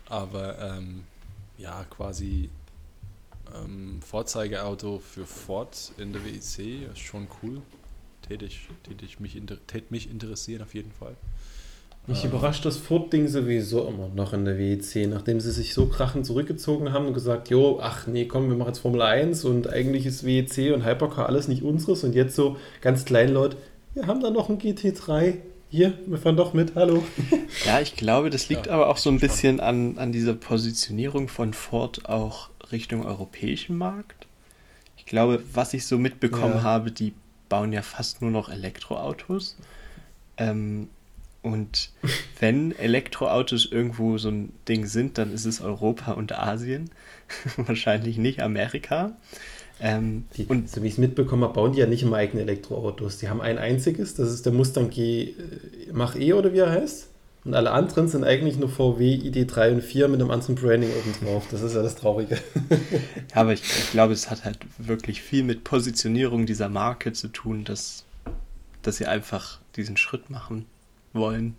[0.08, 1.04] Aber ähm,
[1.58, 2.50] ja, quasi
[3.56, 7.62] ähm, Vorzeigeauto für Ford in der WEC ist schon cool
[8.28, 11.16] tätig, tätig mich, inter, tät mich interessieren auf jeden Fall.
[12.08, 16.26] Mich überrascht das Ford-Ding sowieso immer noch in der WEC, nachdem sie sich so krachend
[16.26, 20.06] zurückgezogen haben und gesagt, jo, ach nee, komm, wir machen jetzt Formel 1 und eigentlich
[20.06, 23.58] ist WEC und Hypercar alles nicht unseres und jetzt so ganz kleinlaut,
[23.94, 25.34] wir haben da noch ein GT3,
[25.70, 27.04] hier, wir fahren doch mit, hallo.
[27.66, 31.28] Ja, ich glaube, das liegt Ja, aber auch so ein bisschen an, an dieser Positionierung
[31.28, 34.28] von Ford auch Richtung europäischen Markt.
[34.96, 36.64] Ich glaube, was ich so mitbekommen Ja.
[36.64, 37.14] habe, die
[37.50, 39.58] bauen ja fast nur noch Elektroautos.
[40.38, 40.88] Ähm,
[41.42, 41.92] und
[42.40, 46.90] wenn Elektroautos irgendwo so ein Ding sind, dann ist es Europa und Asien.
[47.58, 49.16] Wahrscheinlich nicht Amerika.
[49.80, 52.42] Ähm, Die, und so wie ich es mitbekommen habe, bauen die ja nicht immer eigene
[52.42, 53.18] Elektroautos.
[53.18, 55.34] Die haben ein einziges, das ist der Mustang G äh,
[55.94, 57.10] Mach E oder wie er heißt.
[57.46, 61.14] Und alle anderen sind eigentlich nur VW ID3 und 4 mit einem anderen Branding oben
[61.24, 61.48] drauf.
[61.50, 62.38] Das ist ja das Traurige.
[63.34, 67.64] aber ich, ich glaube, es hat halt wirklich viel mit Positionierung dieser Marke zu tun,
[67.64, 68.04] dass,
[68.82, 70.66] dass sie einfach diesen Schritt machen
[71.14, 71.56] wollen.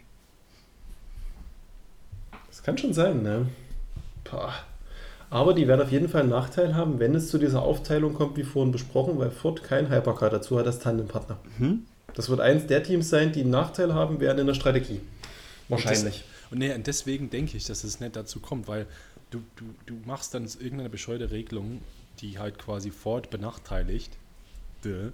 [2.48, 3.46] Das kann schon sein, ne?
[4.24, 4.52] Pah.
[5.30, 8.36] Aber die werden auf jeden Fall einen Nachteil haben, wenn es zu dieser Aufteilung kommt,
[8.36, 11.38] wie vorhin besprochen, weil Ford kein Hypercar dazu hat als Tandempartner.
[11.58, 11.84] Mhm.
[12.14, 15.00] Das wird eins der Teams sein, die einen Nachteil haben werden in der Strategie.
[15.68, 16.24] Wahrscheinlich.
[16.50, 18.86] Und, nee, und deswegen denke ich, dass es nicht dazu kommt, weil
[19.30, 21.82] du, du, du machst dann irgendeine bescheuerte Regelung,
[22.20, 24.10] die halt quasi Ford benachteiligt.
[24.82, 25.10] Dö.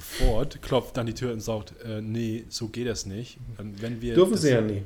[0.00, 3.38] Ford klopft an die Tür und sagt, äh, nee, so geht das nicht.
[3.58, 4.82] Und wenn wir Dürfen sie ja nie.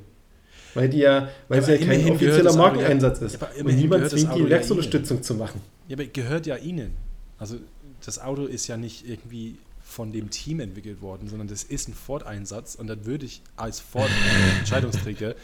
[0.74, 3.40] Weil die ja, weil Ja, es ja kein offizieller ja- Markeneinsatz ist.
[3.40, 5.60] Ja, aber Und niemand zwingt die Werksunterstützung zu machen.
[5.88, 6.92] Ja, aber gehört ja ihnen.
[7.38, 7.56] Also
[8.04, 11.94] das Auto ist ja nicht irgendwie von dem Team entwickelt worden, sondern das ist ein
[11.94, 15.34] Ford-Einsatz und dann würde ich als Ford-Entscheidungsträger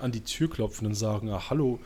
[0.00, 1.78] an die Tür klopfen und sagen, ah, hallo,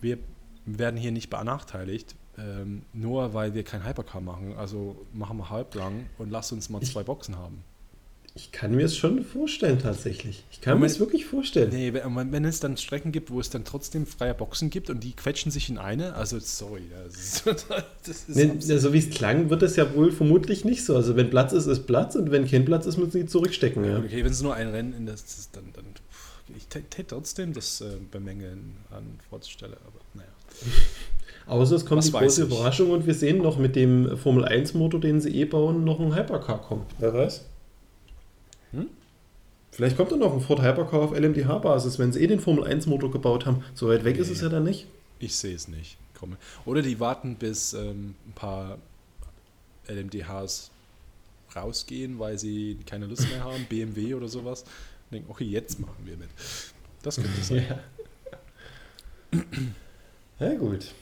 [0.00, 0.18] wir
[0.66, 4.54] werden hier nicht benachteiligt, ähm, nur weil wir kein Hypercar machen.
[4.56, 7.62] Also machen wir halblang und lass uns mal zwei Boxen haben.
[8.36, 10.44] Ich kann mir es schon vorstellen, tatsächlich.
[10.52, 11.70] Ich kann mir es wirklich vorstellen.
[11.72, 15.02] Nee, wenn, wenn es dann Strecken gibt, wo es dann trotzdem freie Boxen gibt und
[15.02, 17.46] die quetschen sich in eine, also sorry, das ist,
[18.06, 20.94] das ist Nee, so wie es klang, wird es ja wohl vermutlich nicht so.
[20.94, 23.84] Also wenn Platz ist, ist Platz und wenn kein Platz ist, müssen sie zurückstecken.
[23.84, 23.98] Ja.
[23.98, 25.84] Okay, wenn es nur ein Rennen in das ist, dann, dann
[26.56, 30.28] ich täte trotzdem das äh, bemängeln an Fords Stelle, aber naja.
[31.50, 32.48] Außer es kommt Was die große ich.
[32.52, 35.98] Überraschung und wir sehen noch mit dem Formel 1 Motor, den sie eh bauen, noch
[35.98, 36.86] ein Hypercar kommen.
[37.00, 37.44] Wer weiß?
[38.70, 38.86] Hm?
[39.72, 42.86] Vielleicht kommt dann noch ein Ford Hypercar auf LMDH-Basis, wenn sie eh den Formel 1
[42.86, 43.64] Motor gebaut haben.
[43.74, 44.34] So weit weg ist Nee.
[44.34, 44.86] es ja dann nicht.
[45.18, 45.96] Ich sehe es nicht.
[46.18, 46.36] Komme.
[46.66, 48.78] Oder die warten, bis ähm, ein paar
[49.88, 50.70] LMDHs
[51.56, 54.62] rausgehen, weil sie keine Lust mehr haben, BMW oder sowas.
[54.62, 56.28] Und denken, okay, jetzt machen wir mit.
[57.02, 57.64] Das könnte sein.
[59.32, 59.40] Ja.
[60.46, 60.92] ja, gut.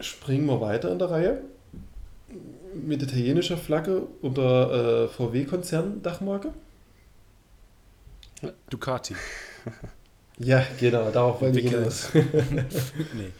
[0.00, 1.40] Springen wir weiter in der Reihe.
[2.74, 6.52] Mit italienischer Flagge unter äh, VW-Konzern-Dachmarke.
[8.70, 9.14] Ducati.
[10.42, 12.08] Ja, genau, darauf wollte ich hinaus.
[12.14, 13.30] nee.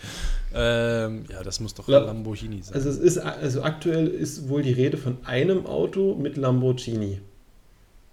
[0.55, 2.75] Ähm, ja, das muss doch La- Lamborghini sein.
[2.75, 7.23] Also es ist also aktuell ist wohl die Rede von einem Auto mit Lamborghini.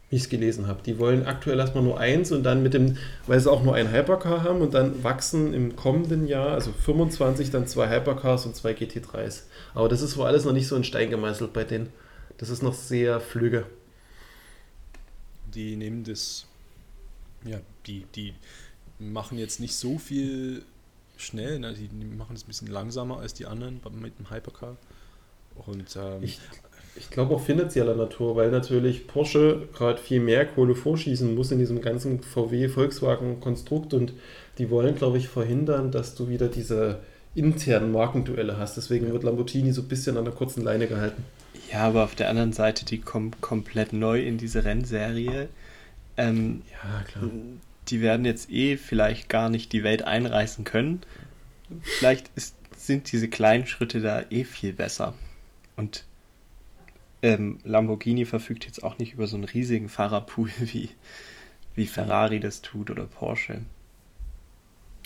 [0.10, 0.82] Wie ich es gelesen habe.
[0.86, 3.92] Die wollen aktuell erstmal nur eins und dann mit dem, weil sie auch nur ein
[3.92, 8.72] Hypercar haben und dann wachsen im kommenden Jahr, also 25, dann zwei Hypercars und zwei
[8.72, 9.44] GT3s.
[9.74, 11.90] Aber das ist wohl alles noch nicht so in Stein gemeißelt bei denen.
[12.38, 13.66] Das ist noch sehr flügge.
[15.54, 16.46] die nehmen das,
[17.44, 18.34] ja, die, die
[19.00, 20.64] machen jetzt nicht so viel
[21.18, 21.74] schnell, ne?
[21.74, 24.78] die machen es ein bisschen langsamer als die anderen mit dem Hypercar.
[25.56, 26.40] Und ähm, Ich,
[26.98, 31.60] ich glaube auch finanzieller Natur, weil natürlich Porsche gerade viel mehr Kohle vorschießen muss in
[31.60, 34.14] diesem ganzen VW-Volkswagen-Konstrukt und
[34.58, 37.00] die wollen, glaube ich, verhindern, dass du wieder diese
[37.36, 38.78] internen Markenduelle hast.
[38.78, 41.24] Deswegen wird Lamborghini so ein bisschen an der kurzen Leine gehalten.
[41.72, 45.50] Ja, aber auf der anderen Seite, die kommen komplett neu in diese Rennserie.
[46.18, 47.30] Ähm, Ja, klar.
[47.90, 51.02] die werden jetzt eh vielleicht gar nicht die Welt einreißen können.
[51.82, 55.14] Vielleicht ist, sind diese kleinen Schritte da eh viel besser.
[55.76, 56.06] Und
[57.22, 60.90] ähm, Lamborghini verfügt jetzt auch nicht über so einen riesigen Fahrerpool wie,
[61.76, 63.62] wie Ferrari das tut oder Porsche.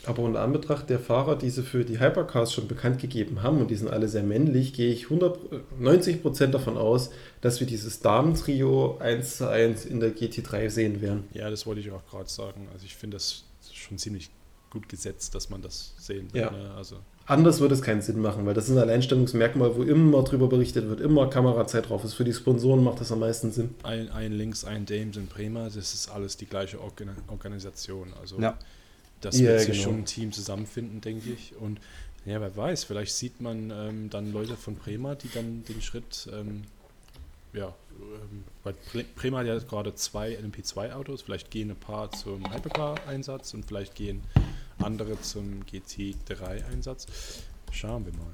[0.06, 3.70] Aber in Anbetracht der Fahrer, die sie für die Hypercars schon bekannt gegeben haben, und
[3.70, 8.00] die sind alle sehr männlich, gehe ich 100, äh, 90% davon aus, dass wir dieses
[8.00, 11.26] Damentrio 1 zu 1 in der GT3 sehen werden.
[11.34, 12.68] ja, das wollte ich auch gerade sagen.
[12.74, 14.32] Also ich finde das schon ziemlich
[14.72, 16.42] gut gesetzt, dass man das sehen will.
[16.42, 16.52] Ja.
[16.52, 16.72] Ne?
[16.76, 16.98] Also
[17.32, 20.90] Anders würde es keinen Sinn machen, weil das ist ein Alleinstellungsmerkmal, wo immer drüber berichtet
[20.90, 22.14] wird, immer Kamerazeit drauf ist.
[22.14, 23.74] Für die Sponsoren macht das am meisten Sinn.
[23.84, 28.12] ein, ein Links, ein Dames in Bremer, das ist alles die gleiche Organ Organisation.
[28.20, 28.58] Also Ja.
[29.22, 29.84] das Ja, wird sich genau.
[29.84, 31.56] schon ein Team zusammenfinden, denke ich.
[31.58, 31.80] Und
[32.26, 36.30] ja, wer weiß, vielleicht sieht man ähm, dann Leute von Bremer, die dann den Schritt
[36.34, 36.64] ähm,
[37.54, 38.74] ja, ähm, weil
[39.16, 44.22] Prema hat ja gerade zwei LMP2-Autos, vielleicht gehen ein paar zum Hypercar-Einsatz und vielleicht gehen
[44.84, 47.08] andere zum GT3-Einsatz.
[47.72, 48.32] Schauen wir mal.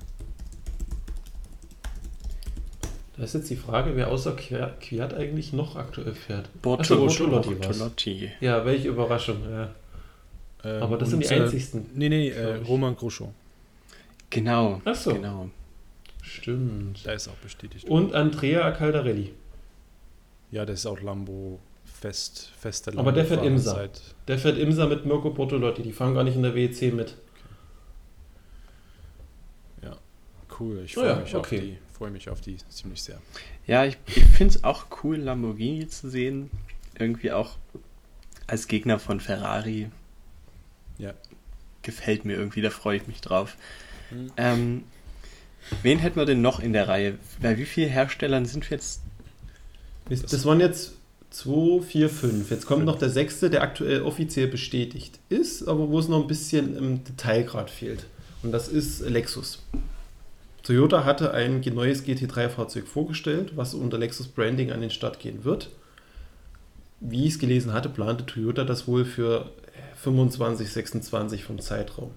[3.18, 6.50] Da ist jetzt die Frage, wer außer Quiert eigentlich noch aktuell fährt.
[6.62, 7.24] Bortolotti.
[7.24, 8.32] Bortolotti.
[8.42, 9.38] Ja, welche Überraschung.
[9.50, 9.74] Ja.
[10.64, 11.88] Ähm, Aber das sind die äh, einzigsten.
[11.96, 13.34] Nee, nee, äh, Roman Grosjean.
[14.30, 14.82] Genau.
[14.86, 15.14] Ach so.
[15.14, 15.50] Genau.
[16.22, 17.06] Stimmt.
[17.06, 17.88] Da ist auch bestätigt.
[17.88, 19.34] Und Andrea Caldarelli.
[20.52, 21.60] Ja, der ist auch Lambo
[22.00, 23.02] fest, fester Lambo.
[23.02, 23.88] Aber der fährt Imsa.
[24.28, 25.82] Der fährt Imsa mit Mirko Bortolotti.
[25.82, 27.16] Die fahren gar nicht in der WEC mit.
[29.78, 29.88] Okay.
[29.88, 29.98] Ja,
[30.60, 30.82] cool.
[30.86, 31.38] Ich freue oh ja, mich okay.
[31.38, 33.20] auf die freue mich auf die ziemlich sehr.
[33.66, 36.52] Ja, ich, ich finde es auch cool, Lamborghini zu sehen.
[36.98, 37.58] Irgendwie auch
[38.46, 39.90] als Gegner von Ferrari.
[41.00, 41.14] Ja.
[41.82, 43.56] Gefällt mir irgendwie, da freue ich mich drauf.
[44.12, 44.32] Mhm.
[44.38, 44.84] Ähm,
[45.82, 47.18] wen hätten wir denn noch in der Reihe?
[47.42, 49.02] Bei wie vielen Herstellern sind wir jetzt?
[50.10, 50.97] Das, das waren jetzt
[51.30, 52.52] 2, 4, 5.
[52.52, 56.28] Jetzt kommt noch der sechste, der aktuell offiziell bestätigt ist, aber wo es noch ein
[56.28, 58.06] bisschen im Detailgrad fehlt.
[58.44, 59.64] Und das ist Lexus.
[60.64, 65.70] Toyota hatte ein neues GT3-Fahrzeug vorgestellt, was unter Lexus Branding an den Start gehen wird.
[67.00, 69.52] Wie ich es gelesen hatte, plante Toyota das wohl für
[69.96, 72.12] 25, 26 vom Zeitraum.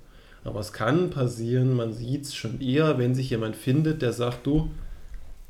[0.45, 4.47] Aber es kann passieren, man sieht es schon eher, wenn sich jemand findet, der sagt,
[4.47, 4.71] du,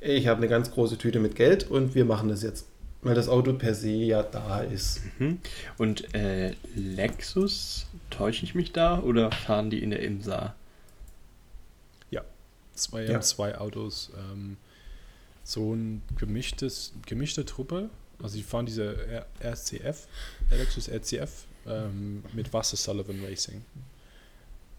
[0.00, 2.66] ich habe eine ganz große Tüte mit Geld und wir machen das jetzt.
[3.02, 5.00] Weil das Auto per se ja da ist.
[5.18, 5.40] Mhm.
[5.78, 10.54] Und äh, Lexus, täusche ich mich da oder fahren die in der IMSA?
[12.80, 13.20] zwei, ja.
[13.20, 14.10] zwei Autos.
[14.16, 14.56] Ähm,
[15.44, 17.90] so ein gemischtes, gemischte Truppe.
[18.22, 20.06] Also die fahren diese RCF,
[20.50, 23.64] Lexus RCF ähm, mit Wasser Sullivan Racing.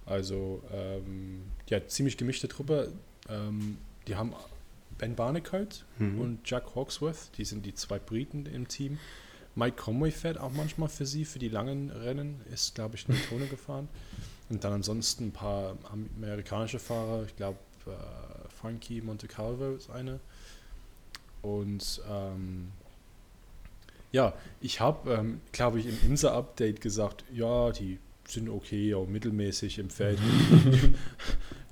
[0.06, 2.92] Also ähm, ja, ziemlich gemischte Truppe.
[3.30, 4.34] Ähm, die haben
[5.02, 6.22] Ben Barnicoat mhm.
[6.22, 9.00] und Jack Hawksworth, die sind die zwei Briten im Team.
[9.56, 13.16] Mike Conway fährt auch manchmal für sie, für die langen Rennen, ist, glaube ich, in
[13.30, 13.90] Tone gefahren.
[14.50, 15.76] Und dann ansonsten ein paar
[16.22, 17.92] amerikanische Fahrer, ich glaube, äh,
[18.62, 20.20] Frankie Monte Carlo ist eine.
[21.42, 22.72] Und ähm,
[24.12, 27.98] ja, ich habe, ähm, glaube ich, im Insa-Update gesagt, ja, die
[28.28, 30.20] sind okay, auch mittelmäßig im Feld.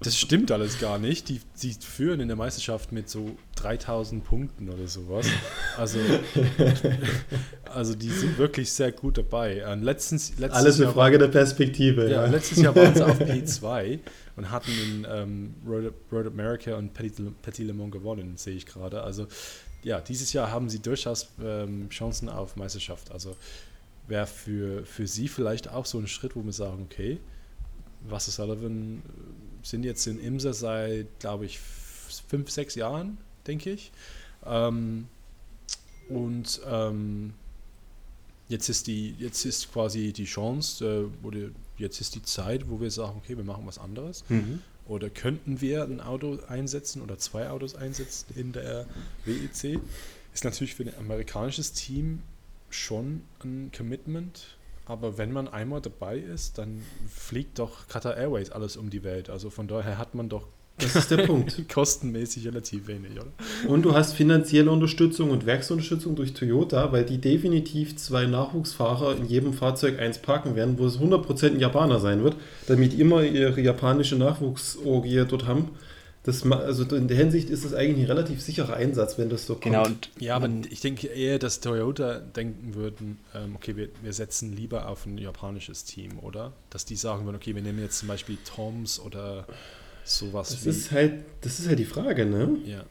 [0.02, 1.28] das stimmt alles gar nicht.
[1.28, 5.28] Die, die führen in der Meisterschaft mit so 3000 Punkten oder sowas.
[5.78, 6.00] Also,
[7.74, 9.64] also die sind wirklich sehr gut dabei.
[9.82, 12.06] Letztens, letztes alles eine Frage der Perspektive.
[12.06, 12.26] Ja, ja.
[12.28, 14.00] letztes Jahr waren sie auf P2
[14.38, 18.66] und hatten in ähm, Road, Road America und Petit, Petit Le Mans gewonnen, sehe ich
[18.66, 19.02] gerade.
[19.04, 19.28] Also
[19.84, 23.12] ja, dieses Jahr haben sie durchaus ähm, Chancen auf Meisterschaft.
[23.12, 23.36] Also
[24.08, 27.20] wäre für, für sie vielleicht auch so ein Schritt, wo wir sagen, okay,
[28.08, 31.60] Wasser Sullivan äh, sind jetzt in Imsa seit, glaube ich,
[32.28, 33.92] fünf, sechs Jahren, denke ich.
[34.46, 35.08] Ähm,
[36.10, 37.34] und ähm,
[38.48, 42.80] jetzt ist die, jetzt ist quasi die Chance, äh, oder jetzt ist die Zeit, wo
[42.82, 44.24] wir sagen, okay, wir machen was anderes.
[44.30, 44.62] Mhm.
[44.88, 48.88] Oder könnten wir ein Auto einsetzen oder zwei Autos einsetzen in der
[49.26, 49.80] WEC?
[50.34, 52.24] Ist natürlich für ein amerikanisches Team
[52.72, 54.58] schon ein Commitment,
[54.90, 59.30] aber wenn man einmal dabei ist, dann fliegt doch Qatar Airways alles um die Welt.
[59.30, 60.48] Also von daher hat man doch
[60.80, 61.68] das ist der Punkt.
[61.74, 63.32] Kostenmäßig relativ wenig, oder?
[63.68, 69.26] Und du hast finanzielle Unterstützung und Werksunterstützung durch Toyota, weil die definitiv zwei Nachwuchsfahrer in
[69.26, 72.38] jedem Fahrzeug eins parken werden, wo es 100% ein Japaner sein wird,
[72.68, 75.70] damit immer ihre japanische Nachwuchsorgie dort haben.
[76.24, 79.54] Das, also in der Hinsicht ist es eigentlich ein relativ sicherer Einsatz, wenn das so
[79.54, 79.64] kommt.
[79.64, 84.12] Genau, und ja, aber ich denke eher, dass Toyota denken würden, ähm, okay, wir, wir
[84.12, 86.52] setzen lieber auf ein japanisches Team, oder?
[86.70, 89.48] Dass die sagen würden, okay, wir nehmen jetzt zum Beispiel Toms oder
[90.04, 90.70] sowas das wie.
[90.70, 92.58] Ist halt, das ist halt die Frage, ne?
[92.66, 92.84] Ja.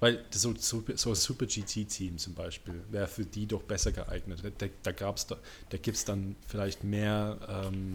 [0.00, 4.42] Weil so, so, so Super GT-Team zum Beispiel wäre für die doch besser geeignet.
[4.58, 5.36] Da, da, gab's da,
[5.70, 7.94] da gibt es dann vielleicht mehr ähm,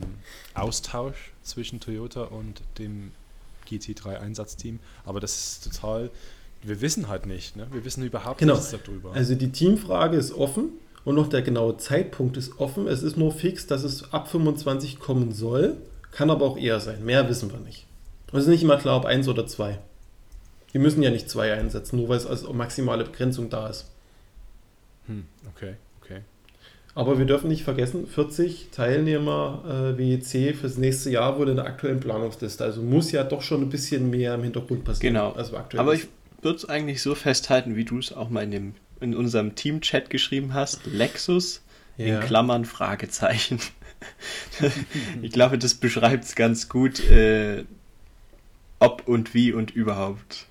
[0.54, 3.12] Austausch zwischen Toyota und dem
[3.68, 4.80] GT3-Einsatzteam.
[5.06, 6.10] Aber das ist total,
[6.64, 7.56] wir wissen halt nicht.
[7.56, 7.68] Ne?
[7.72, 8.56] Wir wissen überhaupt genau.
[8.56, 9.14] nichts darüber.
[9.14, 10.70] Also die Teamfrage ist offen
[11.06, 12.88] und noch der genaue Zeitpunkt ist offen.
[12.88, 15.78] Es ist nur fix, dass es ab 25 kommen soll.
[16.12, 17.06] Kann aber auch eher sein.
[17.06, 17.86] Mehr wissen wir nicht.
[18.32, 19.80] Und es ist nicht immer klar, ob eins oder zwei.
[20.74, 23.86] Die müssen ja nicht zwei einsetzen, nur weil es als maximale Begrenzung da ist.
[25.06, 25.76] Hm, okay.
[26.98, 31.68] Aber wir dürfen nicht vergessen, 40 Teilnehmer äh, WEC fürs nächste Jahr wurde in der
[31.68, 32.64] aktuellen Planungsliste.
[32.64, 35.14] Also muss ja doch schon ein bisschen mehr im Hintergrund passieren.
[35.14, 35.36] Genau.
[35.78, 36.08] Aber ich
[36.42, 40.10] würde es eigentlich so festhalten, wie du es auch mal in, dem, in unserem Team-Chat
[40.10, 40.88] geschrieben hast.
[40.88, 41.62] Lexus
[41.98, 42.18] ja.
[42.20, 43.60] in Klammern Fragezeichen.
[45.22, 47.00] ich glaube, das beschreibt es ganz gut.
[47.12, 47.66] Äh,
[48.80, 50.48] ob und wie und überhaupt.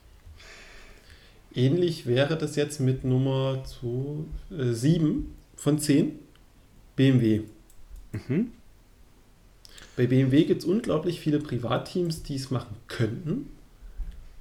[1.56, 3.64] ähnlich wäre das jetzt mit Nummer
[4.52, 6.20] 7 von 10,
[6.96, 7.42] BMW.
[8.12, 8.52] Mhm.
[9.96, 13.50] Bei BMW gibt es unglaublich viele Privatteams, die es machen könnten.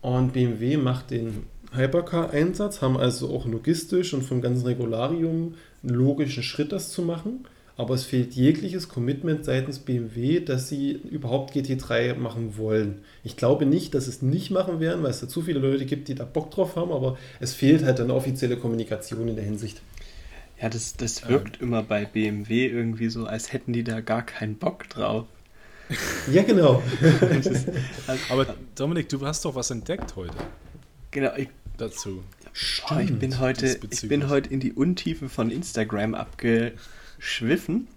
[0.02, 1.44] Und BMW macht den
[1.74, 7.46] Hypercar-Einsatz, haben also auch logistisch und vom ganzen Regularium einen logischen Schritt, das zu machen.
[7.78, 13.00] Aber es fehlt jegliches Commitment seitens BMW, dass sie überhaupt GT3 machen wollen.
[13.24, 16.08] Ich glaube nicht, dass es nicht machen werden, weil es da zu viele Leute gibt,
[16.08, 19.82] die da Bock drauf haben, aber es fehlt halt eine offizielle Kommunikation in der Hinsicht.
[20.66, 21.68] Ja, das, das wirkt ähm.
[21.68, 25.28] immer bei BMW irgendwie so, als hätten die da gar keinen Bock drauf.
[26.32, 26.82] Ja, genau.
[27.40, 27.70] ist,
[28.08, 30.34] also, aber Dominik, du hast doch was entdeckt heute.
[31.12, 32.24] Genau, ich, dazu.
[32.52, 37.88] Stimmt, ich bin heute, ich bin heute in die Untiefen von Instagram abgeschwiffen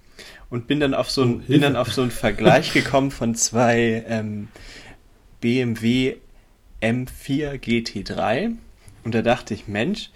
[0.50, 3.34] und bin dann auf so ein, oh, bin dann auf so einen Vergleich gekommen von
[3.34, 4.48] zwei ähm,
[5.40, 6.16] BMW
[6.82, 8.56] M4 GT3
[9.04, 10.10] und da dachte ich, Mensch,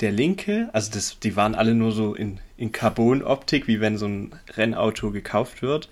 [0.00, 4.06] der linke, also das, die waren alle nur so in, in Carbon-Optik, wie wenn so
[4.06, 5.88] ein Rennauto gekauft wird.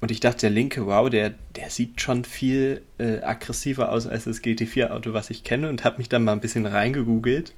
[0.00, 4.24] Und ich dachte, der linke, wow, der, der sieht schon viel äh, aggressiver aus als
[4.24, 5.68] das GT4-Auto, was ich kenne.
[5.68, 7.52] Und habe mich dann mal ein bisschen reingegoogelt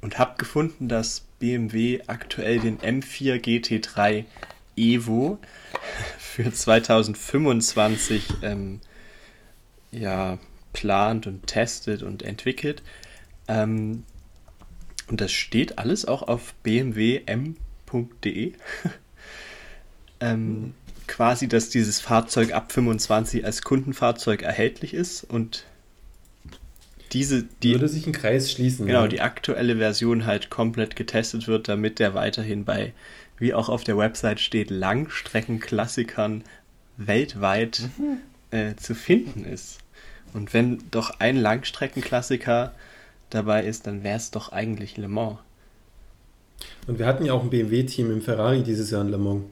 [0.00, 4.24] und habe gefunden, dass BMW aktuell den M4 GT3
[4.76, 5.38] Evo
[6.18, 8.80] für 2025 ähm,
[9.90, 10.38] ja,
[10.72, 12.82] plant und testet und entwickelt.
[13.48, 14.04] Ähm,
[15.08, 17.54] und das steht alles auch auf bmwm.de.
[20.20, 20.74] ähm,
[21.06, 25.64] quasi, dass dieses Fahrzeug ab 25 als Kundenfahrzeug erhältlich ist und
[27.12, 28.86] diese, die, würde sich ein Kreis schließen.
[28.86, 29.08] Genau, ja.
[29.08, 32.92] die aktuelle Version halt komplett getestet wird, damit der weiterhin bei,
[33.38, 36.42] wie auch auf der Website steht, Langstreckenklassikern
[36.96, 38.18] weltweit mhm.
[38.50, 39.78] äh, zu finden ist.
[40.32, 42.74] Und wenn doch ein Langstreckenklassiker
[43.30, 45.38] dabei ist, dann wäre es doch eigentlich Le Mans.
[46.86, 49.44] Und wir hatten ja auch ein BMW-Team im Ferrari dieses Jahr in Le Mans.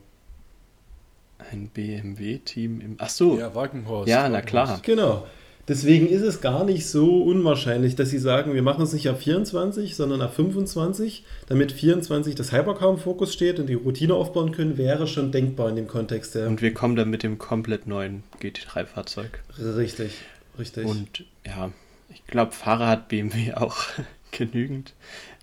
[1.51, 2.97] Ein BMW-Team im.
[2.99, 3.39] Ach so.
[3.39, 4.09] Ja, Wagenhorst.
[4.09, 4.81] Ja, na klar.
[4.83, 5.27] Genau.
[5.68, 9.23] Deswegen ist es gar nicht so unwahrscheinlich, dass sie sagen, wir machen es nicht ab
[9.23, 14.51] 24, sondern ab 25, damit 24 das Hypercar im Fokus steht und die Routine aufbauen
[14.51, 16.35] können, wäre schon denkbar in dem Kontext.
[16.35, 16.49] Ja.
[16.49, 19.41] Und wir kommen dann mit dem komplett neuen GT3-Fahrzeug.
[19.59, 20.14] Richtig,
[20.59, 20.85] richtig.
[20.85, 21.70] Und ja,
[22.14, 23.84] ich glaube, Fahrer hat BMW auch
[24.30, 24.94] genügend.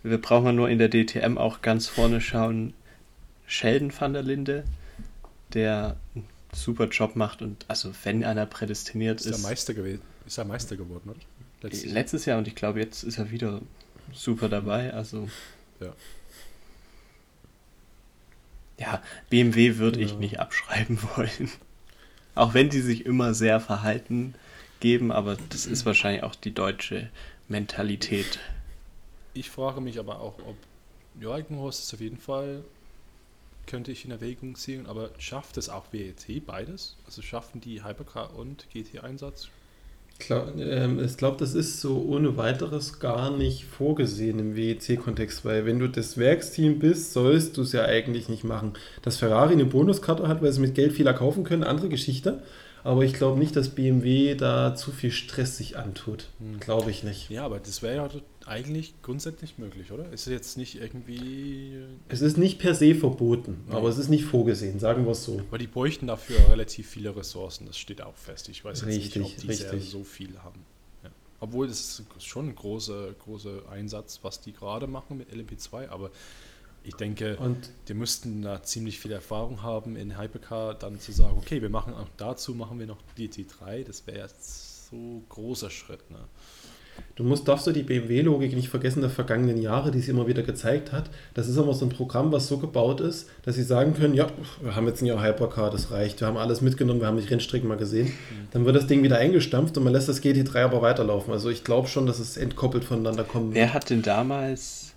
[0.04, 2.74] Wir brauchen nur in der DTM auch ganz vorne schauen.
[3.46, 4.64] Sheldon van der Linde,
[5.54, 9.28] der einen super Job macht und also wenn einer prädestiniert ist.
[9.28, 10.02] Ist er Meister gewesen?
[10.26, 11.20] Ist er Meister geworden, oder?
[11.62, 11.94] Letztes, Jahr.
[11.94, 13.62] Letztes Jahr und ich glaube, jetzt ist er wieder
[14.14, 14.94] super dabei.
[14.94, 15.28] Also.
[15.80, 15.94] Ja.
[18.78, 20.06] Ja, BMW würde ja.
[20.06, 21.52] ich nicht abschreiben wollen.
[22.36, 24.36] Auch wenn die sich immer sehr verhalten
[24.80, 27.10] geben, aber das ist wahrscheinlich auch die deutsche
[27.48, 28.40] Mentalität.
[29.34, 30.56] Ich frage mich aber auch, ob
[31.20, 32.64] Jorgenhorst ist auf jeden Fall,
[33.68, 36.98] könnte ich in Erwägung ziehen, aber schafft es auch WET beides?
[37.06, 39.50] Also schaffen die Hypercar und GT-Einsatz?
[40.30, 45.80] Ähm, ich glaube, das ist so ohne weiteres gar nicht vorgesehen im WEC-Kontext, weil wenn
[45.80, 48.74] du das Werksteam bist, sollst du es ja eigentlich nicht machen.
[49.02, 52.44] Dass Ferrari eine Bonuskarte hat, weil sie mit Geld viel erkaufen können, andere Geschichte.
[52.84, 56.30] Aber ich glaube nicht, dass BMW da zu viel Stress sich antut.
[56.40, 56.60] Hm.
[56.60, 57.30] Glaube ich nicht.
[57.30, 58.10] Ja, aber das wäre ja
[58.46, 60.12] eigentlich grundsätzlich möglich, oder?
[60.12, 61.84] Ist es jetzt nicht irgendwie.
[62.08, 63.76] Es ist nicht per se verboten, nee.
[63.76, 65.40] aber es ist nicht vorgesehen, sagen wir es so.
[65.48, 68.50] Aber die bräuchten dafür relativ viele Ressourcen, das steht auch fest.
[68.50, 69.90] Ich weiß jetzt richtig, nicht, ob die richtig.
[69.90, 70.66] so viel haben.
[71.04, 71.10] Ja.
[71.40, 76.12] Obwohl, das ist schon ein großer, großer Einsatz, was die gerade machen mit LMP2, aber
[76.84, 81.38] ich denke, und die müssten da ziemlich viel Erfahrung haben in Hypercar, dann zu sagen,
[81.38, 86.10] okay, wir machen auch dazu machen wir noch GT3, das wäre jetzt so großer Schritt.
[86.10, 86.20] Ne?
[87.16, 90.44] Du musst, darfst du die BMW-Logik nicht vergessen der vergangenen Jahre, die sie immer wieder
[90.44, 91.10] gezeigt hat.
[91.34, 94.28] Das ist immer so ein Programm, was so gebaut ist, dass sie sagen können, ja,
[94.62, 97.28] wir haben jetzt ein Jahr Hypercar, das reicht, wir haben alles mitgenommen, wir haben die
[97.28, 98.08] Rennstrecken mal gesehen.
[98.08, 98.48] Mhm.
[98.52, 101.34] Dann wird das Ding wieder eingestampft und man lässt das GT3 aber weiterlaufen.
[101.34, 103.54] Also ich glaube schon, dass es entkoppelt voneinander kommt.
[103.54, 104.89] Wer hat denn damals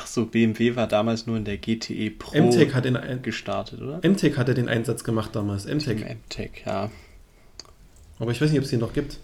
[0.00, 4.00] Ach so, BMW war damals nur in der GTE Pro MTech hat den gestartet, oder?
[4.08, 5.66] MTech hatte den Einsatz gemacht damals.
[5.66, 6.04] MTech.
[6.04, 6.90] MTech, ja.
[8.20, 9.18] Aber ich weiß nicht, ob es die noch gibt.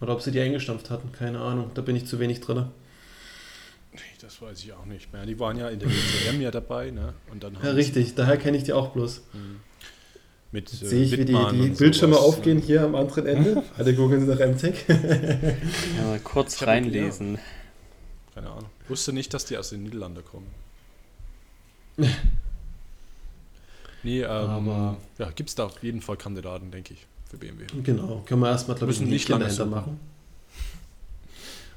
[0.00, 1.12] Oder ob sie die eingestampft hatten.
[1.12, 1.70] Keine Ahnung.
[1.74, 2.66] Da bin ich zu wenig drin.
[4.20, 5.24] Das weiß ich auch nicht mehr.
[5.24, 7.14] Die waren ja in der WTM ja dabei, ne?
[7.30, 8.14] Und dann ja, richtig.
[8.14, 9.22] Daher kenne ich die auch bloß.
[9.32, 9.60] Mhm.
[10.52, 12.64] Mit, äh, sehe ich, wie die, die Bildschirme sowas, aufgehen ja.
[12.64, 13.62] hier am anderen Ende.
[13.78, 14.84] Alle googeln sie nach MTech.
[14.88, 17.34] ja, mal kurz reinlesen.
[17.34, 17.40] Ja.
[18.34, 18.70] Keine Ahnung.
[18.84, 20.46] Ich wusste nicht, dass die aus den Niederlanden kommen.
[24.02, 27.66] nee, ähm, Aber ja, gibt es da auf jeden Fall Kandidaten, denke ich, für BMW.
[27.82, 29.98] Genau, können wir erstmal, glaube ich, nicht lange dahinter machen.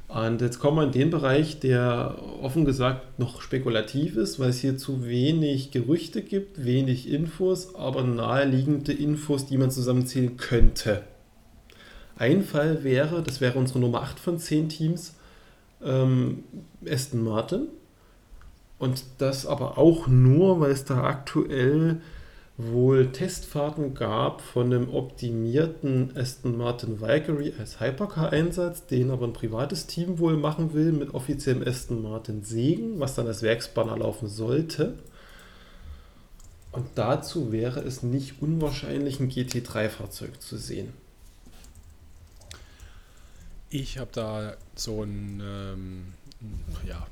[0.09, 4.59] Und jetzt kommen wir in den Bereich, der offen gesagt noch spekulativ ist, weil es
[4.59, 11.03] hier zu wenig Gerüchte gibt, wenig Infos, aber naheliegende Infos, die man zusammenzählen könnte.
[12.17, 15.13] Ein Fall wäre, das wäre unsere Nummer 8 von 10 Teams,
[15.83, 16.43] ähm,
[16.87, 17.67] Aston Martin.
[18.79, 22.01] Und das aber auch nur, weil es da aktuell
[22.57, 29.85] wohl Testfahrten gab von einem optimierten Aston Martin Valkyrie als Hypercar-Einsatz, den aber ein privates
[29.85, 34.97] Team wohl machen will mit offiziellem Aston Martin Segen, was dann als Werksbanner laufen sollte.
[36.71, 40.93] Und dazu wäre es nicht unwahrscheinlich, ein GT3-Fahrzeug zu sehen.
[43.69, 46.13] Ich habe da so ein, ähm,
[46.85, 47.05] ja,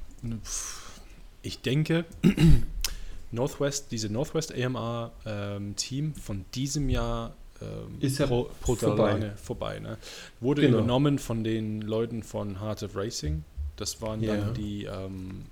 [1.42, 2.06] ich denke,
[3.32, 9.34] Northwest, diese Northwest AMR ähm, Team von diesem Jahr ähm, ist ja pro, pro vorbei.
[9.36, 9.98] vorbei ne?
[10.40, 10.80] Wurde genau.
[10.80, 13.44] übernommen von den Leuten von Heart of Racing.
[13.76, 14.38] Das waren yeah.
[14.38, 15.46] dann die, ähm,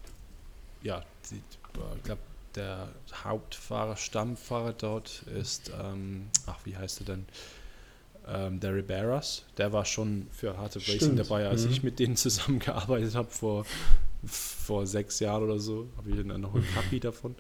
[0.82, 2.22] ja, die, ich glaube,
[2.56, 2.90] der
[3.24, 7.26] Hauptfahrer, Stammfahrer dort ist, ähm, ach, wie heißt er denn?
[8.28, 11.72] Ähm, der Riberas, der war schon für Heart of Racing dabei, als mhm.
[11.72, 13.66] ich mit denen zusammengearbeitet habe vor
[14.26, 17.36] vor sechs Jahren oder so, habe ich dann noch ein Kapi davon.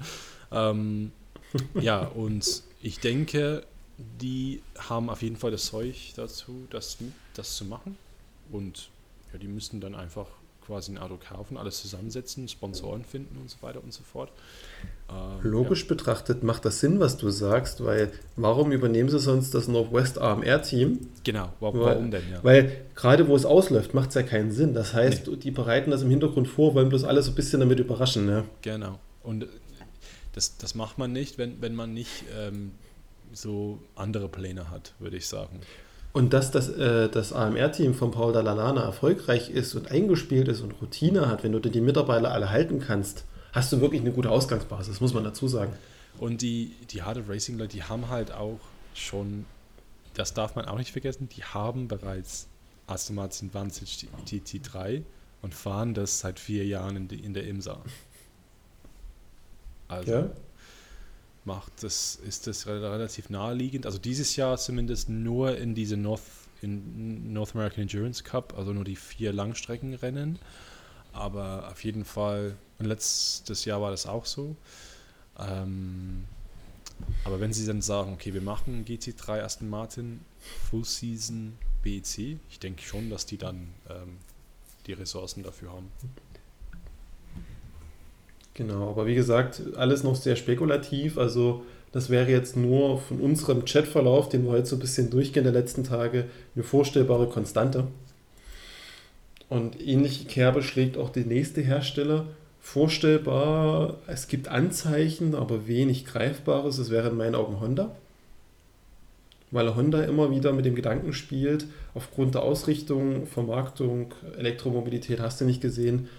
[0.52, 1.12] Ähm,
[1.76, 3.66] ja, und ich denke,
[3.98, 6.98] die haben auf jeden Fall das Zeug dazu, das,
[7.34, 7.98] das zu machen.
[8.52, 8.90] Und
[9.32, 10.28] ja, die müssten dann einfach
[10.66, 14.32] quasi ein Auto kaufen, alles zusammensetzen, Sponsoren finden und so weiter und so fort.
[15.10, 15.88] Ähm, Logisch ja.
[15.90, 21.00] betrachtet macht das Sinn, was du sagst, weil warum übernehmen sie sonst das Northwest AMR-Team?
[21.24, 22.24] Genau, warum, weil, warum denn?
[22.32, 22.44] Ja.
[22.44, 24.74] Weil gerade wo es ausläuft, macht es ja keinen Sinn.
[24.74, 25.36] Das heißt, nee.
[25.38, 28.28] die bereiten das im Hintergrund vor, wollen bloß alle so ein bisschen damit überraschen.
[28.30, 28.46] Ja.
[28.62, 29.00] Genau.
[29.24, 29.48] Und
[30.34, 32.72] das, das macht man nicht, wenn, wenn man nicht ähm,
[33.32, 35.62] so andere Pläne hat, würde ich sagen.
[36.14, 40.80] Und dass das, äh, das AMR-Team von Paul Dalalana erfolgreich ist und eingespielt ist und
[40.80, 45.02] Routine hat, wenn du die Mitarbeiter alle halten kannst, hast du wirklich eine gute Ausgangsbasis,
[45.02, 45.74] muss man dazu sagen.
[46.20, 48.60] Und die, die Hard Racing-Leute, die haben halt auch
[48.94, 49.46] schon,
[50.14, 52.48] das darf man auch nicht vergessen, die haben bereits
[52.86, 55.02] Aston Martin Vantage GT3
[55.42, 57.82] und fahren das seit vier Jahren in, die, in der IMSA.
[59.88, 60.30] Also, ja
[61.46, 63.86] macht, das ist das relativ naheliegend.
[63.86, 66.22] Also dieses Jahr zumindest nur in diese North,
[66.62, 70.40] in North American Endurance Cup, also nur die vier Langstreckenrennen.
[71.12, 74.56] Aber auf jeden Fall, und letztes Jahr war das auch so.
[75.40, 76.26] Ähm,
[77.24, 80.22] aber wenn sie dann sagen, okay, wir machen GT3 Aston Martin
[80.70, 84.18] Full Season BEC, ich denke schon, dass die dann ähm,
[84.88, 85.92] die Ressourcen dafür haben.
[88.54, 91.18] Genau, aber wie gesagt, alles noch sehr spekulativ.
[91.18, 95.44] Also das wäre jetzt nur von unserem Chatverlauf, den wir heute so ein bisschen durchgehen
[95.44, 96.26] der letzten Tage,
[96.56, 97.88] eine vorstellbare Konstante.
[99.50, 102.26] Und ähnliche Kerbe schlägt auch der nächste Hersteller.
[102.60, 106.78] Vorstellbar, es gibt Anzeichen, aber wenig Greifbares.
[106.78, 107.96] Das wäre in meinen Augen Honda.
[109.52, 115.46] Weil Honda immer wieder mit dem Gedanken spielt, aufgrund der Ausrichtung, Vermarktung, Elektromobilität hast du
[115.46, 116.10] nicht gesehen,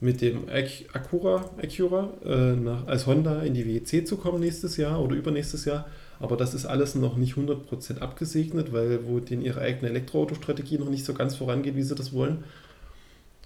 [0.00, 5.02] mit dem Acura, Acura äh, nach, als Honda in die WEC zu kommen nächstes Jahr
[5.02, 5.86] oder übernächstes Jahr.
[6.18, 10.90] Aber das ist alles noch nicht 100% abgesegnet, weil wo denen ihre eigene Elektroautostrategie noch
[10.90, 12.44] nicht so ganz vorangeht, wie sie das wollen.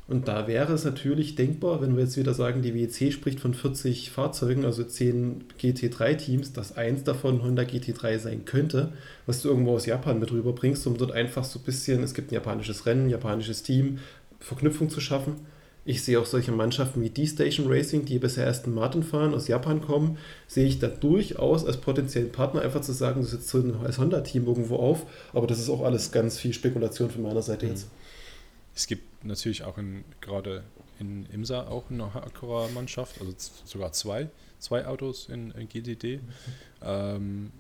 [0.09, 3.55] Und da wäre es natürlich denkbar, wenn wir jetzt wieder sagen, die WEC spricht von
[3.55, 8.92] 40 Fahrzeugen, also 10 GT3-Teams, dass eins davon Honda GT3 sein könnte,
[9.26, 12.32] was du irgendwo aus Japan mit rüberbringst, um dort einfach so ein bisschen, es gibt
[12.32, 13.98] ein japanisches Rennen, ein japanisches Team,
[14.40, 15.36] Verknüpfung zu schaffen
[15.85, 19.81] ich sehe auch solche Mannschaften wie D-Station Racing, die bisher ersten Martin fahren, aus Japan
[19.81, 23.59] kommen, sehe ich da durchaus als potenziellen Partner einfach zu sagen, das ist jetzt so
[23.59, 27.43] ein, als Honda-Team irgendwo auf, aber das ist auch alles ganz viel Spekulation von meiner
[27.43, 27.89] Seite jetzt.
[28.74, 30.62] Es gibt natürlich auch in, gerade
[30.99, 33.33] in IMSA auch eine Acura-Mannschaft, also
[33.64, 34.28] sogar zwei,
[34.59, 36.20] zwei Autos in, in GTD.
[36.83, 37.51] Ähm,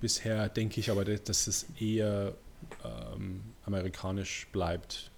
[0.00, 2.34] bisher denke ich aber, dass es eher
[2.84, 5.10] ähm, amerikanisch bleibt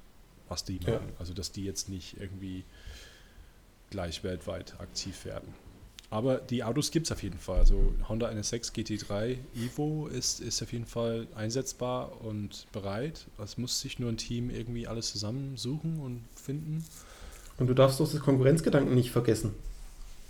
[0.52, 0.92] was die machen.
[0.92, 1.00] Ja.
[1.18, 2.64] Also dass die jetzt nicht irgendwie
[3.90, 5.54] gleich weltweit aktiv werden.
[6.10, 7.60] Aber die Autos gibt es auf jeden Fall.
[7.60, 13.26] Also Honda NSX GT3 Evo ist, ist auf jeden Fall einsetzbar und bereit.
[13.42, 16.84] Es muss sich nur ein Team irgendwie alles zusammensuchen und finden.
[17.58, 19.54] Und du darfst doch das Konkurrenzgedanken nicht vergessen.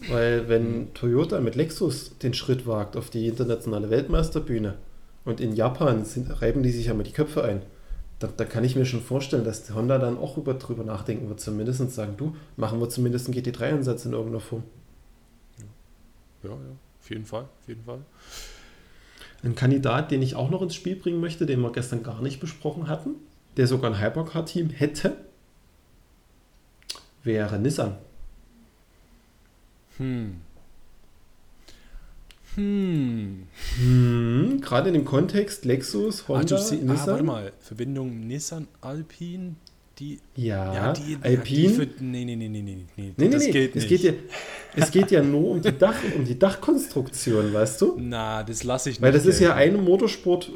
[0.09, 0.95] Weil wenn mhm.
[0.95, 4.75] Toyota mit Lexus den Schritt wagt auf die internationale Weltmeisterbühne
[5.25, 7.63] und in Japan sind, reiben die sich ja mal die Köpfe ein
[8.23, 11.41] da, da, kann ich mir schon vorstellen, dass Honda dann auch über, drüber nachdenken wird,
[11.41, 14.63] zumindest und sagen, du, machen wir zumindest einen GT3-Ansatz in irgendeiner Form.
[16.43, 16.57] Ja, ja,
[17.01, 18.01] auf jeden Fall, auf jeden Fall.
[19.43, 22.39] Ein Kandidat, den ich auch noch ins Spiel bringen möchte, den wir gestern gar nicht
[22.39, 23.17] besprochen hatten,
[23.57, 25.17] der sogar ein Hypercar-Team hätte,
[27.25, 27.97] wäre Nissan.
[29.99, 30.41] Hm.
[32.55, 33.45] Hm.
[33.79, 37.07] Hm, gerade in dem Kontext Lexus, Ach, Honda, du sie, ah, Nissan.
[37.07, 37.53] warte mal.
[37.61, 39.55] Verbindung Nissan Alpine,
[39.99, 40.19] die.
[40.37, 41.43] Ja, die, Alpine.
[41.45, 43.13] Die für, nee, nee, nee, nee, nee, nee.
[43.17, 43.53] nee, das nee.
[43.53, 43.89] geht es, nicht.
[43.89, 44.13] geht ja,
[44.77, 47.97] es geht ja nur um die, Dach, um die Dachkonstruktion, weißt du?
[47.99, 49.03] Na, das lasse ich nicht.
[49.03, 50.51] Weil das ist ja ein Motorsport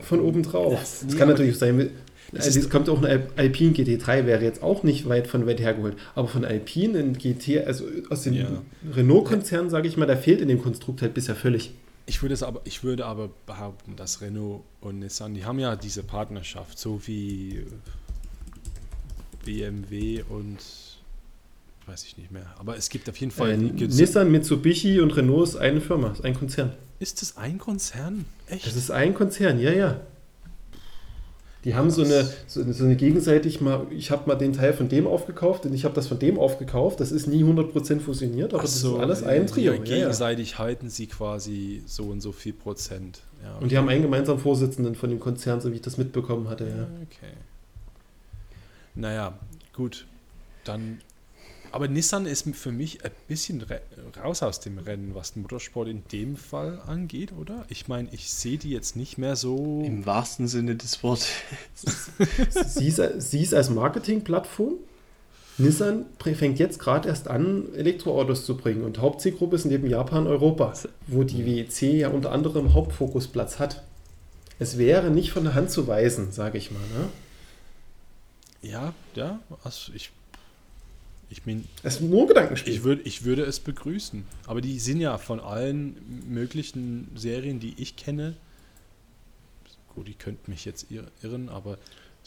[0.00, 0.72] von oben drauf.
[0.78, 1.90] Das- nee, kann natürlich sein.
[2.32, 5.46] Das Also es kommt auch ein Al- Alpine GT3, wäre jetzt auch nicht weit von
[5.46, 5.96] weit hergeholt.
[6.14, 8.48] Aber von Alpine in GT, also aus dem Ja.
[8.94, 11.72] Renault-Konzern, sage ich mal, da fehlt in dem Konstrukt halt bisher völlig.
[12.06, 15.74] Ich würde, es aber, ich würde aber behaupten, dass Renault und Nissan, die haben ja
[15.76, 17.64] diese Partnerschaft, so wie
[19.44, 20.58] BMW und
[21.86, 22.46] weiß ich nicht mehr.
[22.58, 23.50] Aber es gibt auf jeden Fall.
[23.52, 26.72] Äh, Nissan, Mitsubishi und Renault ist eine Firma, ist ein Konzern.
[26.98, 28.24] Ist das ein Konzern?
[28.48, 28.66] Echt?
[28.66, 30.00] Das ist ein Konzern, ja, ja.
[31.66, 34.72] Die haben so eine, so eine, so eine gegenseitig mal, ich habe mal den Teil
[34.72, 37.00] von dem aufgekauft und ich habe das von dem aufgekauft.
[37.00, 39.72] Das ist nie 100% fusioniert, aber Ach das so, ist alles ja, ein Trio.
[39.72, 39.96] ja, Ja, ja.
[39.96, 43.22] gegenseitig halten sie quasi so und so viel Prozent.
[43.42, 46.48] Ja, Und die haben einen gemeinsamen Vorsitzenden von dem Konzern, so wie ich das mitbekommen
[46.48, 46.66] hatte.
[46.68, 46.86] Ja.
[47.02, 47.32] Okay.
[48.94, 49.36] Naja,
[49.74, 50.06] gut.
[50.62, 51.00] Dann.
[51.72, 53.64] Aber Nissan ist für mich ein bisschen
[54.22, 57.64] raus aus dem Rennen, was den Motorsport in dem Fall angeht, oder?
[57.68, 59.82] Ich meine, ich sehe die jetzt nicht mehr so.
[59.84, 61.28] Im wahrsten Sinne des Wortes.
[62.66, 64.74] sie, ist, sie ist als Marketingplattform.
[65.58, 68.84] Nissan fängt jetzt gerade erst an, Elektroautos zu bringen.
[68.84, 70.74] Und Hauptzielgruppe ist neben Japan Europa,
[71.06, 73.82] wo die WEC ja unter anderem Hauptfokusplatz hat.
[74.58, 76.80] Es wäre nicht von der Hand zu weisen, sage ich mal.
[76.80, 77.08] Ne?
[78.70, 79.40] Ja, ja.
[79.64, 80.10] Also ich.
[81.28, 82.72] Ich meine, Es ist nur ein Gedankenspiel.
[82.72, 84.24] ich, würd, ich würde es begrüßen.
[84.46, 85.96] Aber die sind ja von allen
[86.28, 88.34] möglichen Serien, die ich kenne.
[89.94, 91.78] Gut, die könnten mich jetzt ir- irren, aber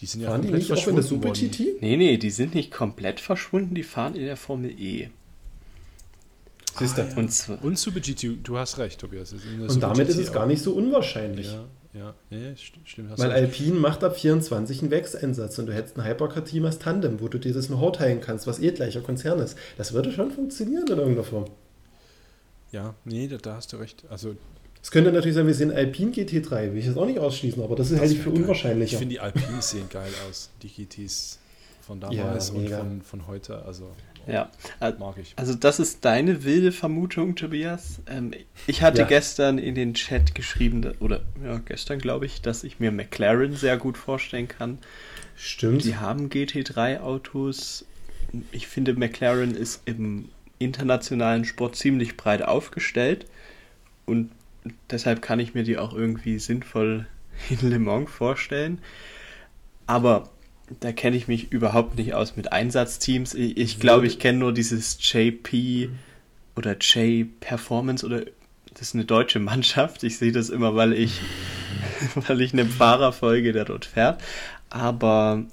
[0.02, 1.50] die sind ja Fahren die nicht auch in der Super worden.
[1.52, 1.82] GT?
[1.82, 5.10] Nee, nee, die sind nicht komplett verschwunden, die fahren in der Formel E.
[6.78, 7.02] Siehst du?
[7.04, 7.18] Ah, ja.
[7.18, 9.34] Und Und Super GT, du hast recht, Tobias.
[9.34, 10.34] Und damit ist es auch.
[10.34, 11.48] gar nicht so unwahrscheinlich.
[11.48, 11.66] Ja,
[12.00, 13.18] ja, st- stimmt.
[13.18, 13.32] Weil.
[13.32, 17.38] Alpine macht ab 24 einen Werkseinsatz und du hättest ein Hypercar-Team als Tandem, wo du
[17.38, 19.58] dir das Know-how teilen kannst, was eh gleicher Konzern ist.
[19.78, 21.46] Das würde schon funktionieren in irgendeiner Form.
[22.72, 24.04] Ja, nee, da, da hast du recht.
[24.10, 24.36] Also,
[24.82, 27.76] Es könnte natürlich sein, wir sehen Alpine GT3, will ich jetzt auch nicht ausschließen, aber
[27.76, 28.42] das ist halt das für geil.
[28.42, 28.94] unwahrscheinlicher.
[28.94, 30.52] Ich finde, die Alpines sehen geil aus.
[30.62, 31.40] Die GTs
[31.82, 33.64] von damals Ja, und von, von heute.
[33.66, 33.90] Also,
[34.32, 34.50] ja.
[34.80, 35.34] Äh, mag ich.
[35.36, 38.00] Also das ist deine wilde Vermutung, Tobias.
[38.08, 38.34] Ähm,
[38.68, 39.08] ich hatte Ja.
[39.08, 43.78] gestern in den Chat geschrieben, oder ja, gestern glaube ich, dass ich mir McLaren sehr
[43.78, 44.78] gut vorstellen kann.
[45.36, 45.84] Stimmt.
[45.84, 47.86] Die haben GT3-Autos.
[48.52, 53.26] Ich finde, McLaren ist im internationalen Sport ziemlich breit aufgestellt
[54.06, 54.30] und
[54.92, 57.08] deshalb kann ich mir die auch irgendwie sinnvoll
[57.50, 58.80] in Le Mans vorstellen.
[59.88, 60.30] Aber
[60.80, 63.34] da kenne ich mich überhaupt nicht aus mit Einsatzteams.
[63.34, 65.90] Ich, ich glaube, ich kenne nur dieses JP
[66.56, 68.22] oder J Performance oder
[68.74, 70.04] das ist eine deutsche Mannschaft.
[70.04, 71.20] Ich sehe das immer, weil ich,
[72.28, 74.22] weil ich einem Fahrer folge, der dort fährt.
[74.70, 75.44] Aber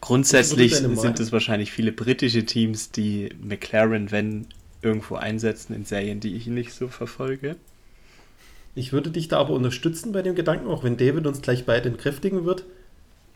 [0.00, 4.46] grundsätzlich sind es wahrscheinlich viele britische Teams, die McLaren, wenn
[4.82, 7.56] irgendwo einsetzen in Serien, die ich nicht so verfolge.
[8.74, 11.88] Ich würde dich da aber unterstützen bei dem Gedanken, auch wenn David uns gleich beide
[11.88, 12.64] entkräftigen wird,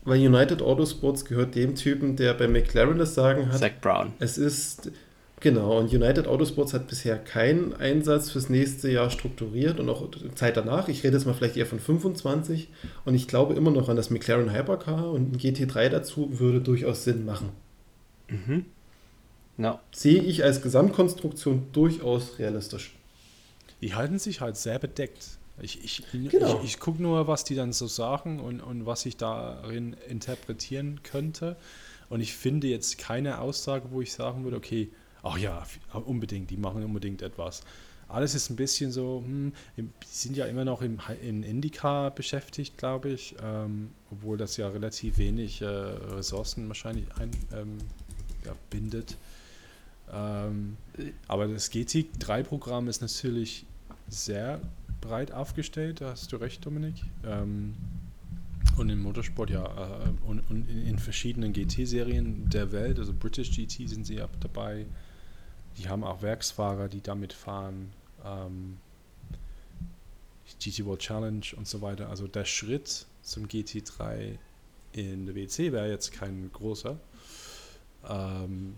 [0.03, 3.59] weil United Autosports gehört dem Typen, der bei McLaren das Sagen hat.
[3.59, 4.13] Zach Brown.
[4.19, 4.91] Es ist,
[5.39, 10.57] genau, und United Autosports hat bisher keinen Einsatz fürs nächste Jahr strukturiert und auch Zeit
[10.57, 10.87] danach.
[10.87, 12.69] Ich rede jetzt mal vielleicht eher von 25
[13.05, 17.03] und ich glaube immer noch an das McLaren Hypercar und ein GT3 dazu würde durchaus
[17.03, 17.49] Sinn machen.
[18.29, 18.65] Mhm.
[19.57, 19.79] No.
[19.91, 22.95] Sehe ich als Gesamtkonstruktion durchaus realistisch.
[23.81, 25.38] Die halten sich halt sehr bedeckt.
[25.61, 26.59] Ich, ich, Genau.
[26.59, 31.01] ich, ich gucke nur, was die dann so sagen und, und was ich darin interpretieren
[31.03, 31.57] könnte.
[32.09, 34.89] Und ich finde jetzt keine Aussage, wo ich sagen würde, okay,
[35.23, 37.61] ach ja, unbedingt, die machen unbedingt etwas.
[38.07, 39.53] Alles ist ein bisschen so, hm,
[40.03, 45.19] sind ja immer noch im, in IndyCar beschäftigt, glaube ich, ähm, obwohl das ja relativ
[45.19, 47.77] wenig äh, Ressourcen wahrscheinlich ein, ähm,
[48.43, 49.15] ja, bindet.
[50.11, 50.77] Ähm,
[51.27, 53.65] aber das GT3-Programm ist natürlich
[54.07, 54.59] sehr
[55.01, 57.03] breit aufgestellt, da hast du recht, Dominik.
[57.25, 57.75] Ähm,
[58.77, 63.89] und im Motorsport ja, äh, und, und in, verschiedenen GT-Serien der Welt, also British GT
[63.89, 64.85] sind sie ab dabei.
[65.77, 67.91] Die haben auch Werksfahrer, die damit fahren.
[68.25, 68.77] Ähm,
[70.59, 72.09] GT World Challenge und so weiter.
[72.09, 74.37] Also der Schritt zum GT3
[74.93, 76.97] in der WC wäre jetzt kein großer.
[78.07, 78.75] Ähm,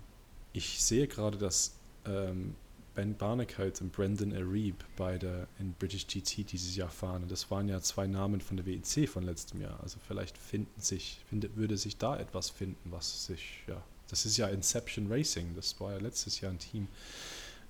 [0.54, 2.56] ich sehe gerade, dass ähm,
[2.94, 7.24] Ben Barnicoat und Brendan Arieb beide in British GT dieses Jahr fahren.
[7.24, 9.80] Und das waren ja zwei Namen von der WEC von letztem Jahr.
[9.82, 14.38] Also vielleicht finden sich, findet, würde sich da etwas finden, was sich, ja, das ist
[14.38, 15.56] ja Inception Racing.
[15.56, 16.88] Das war ja letztes Jahr ein Team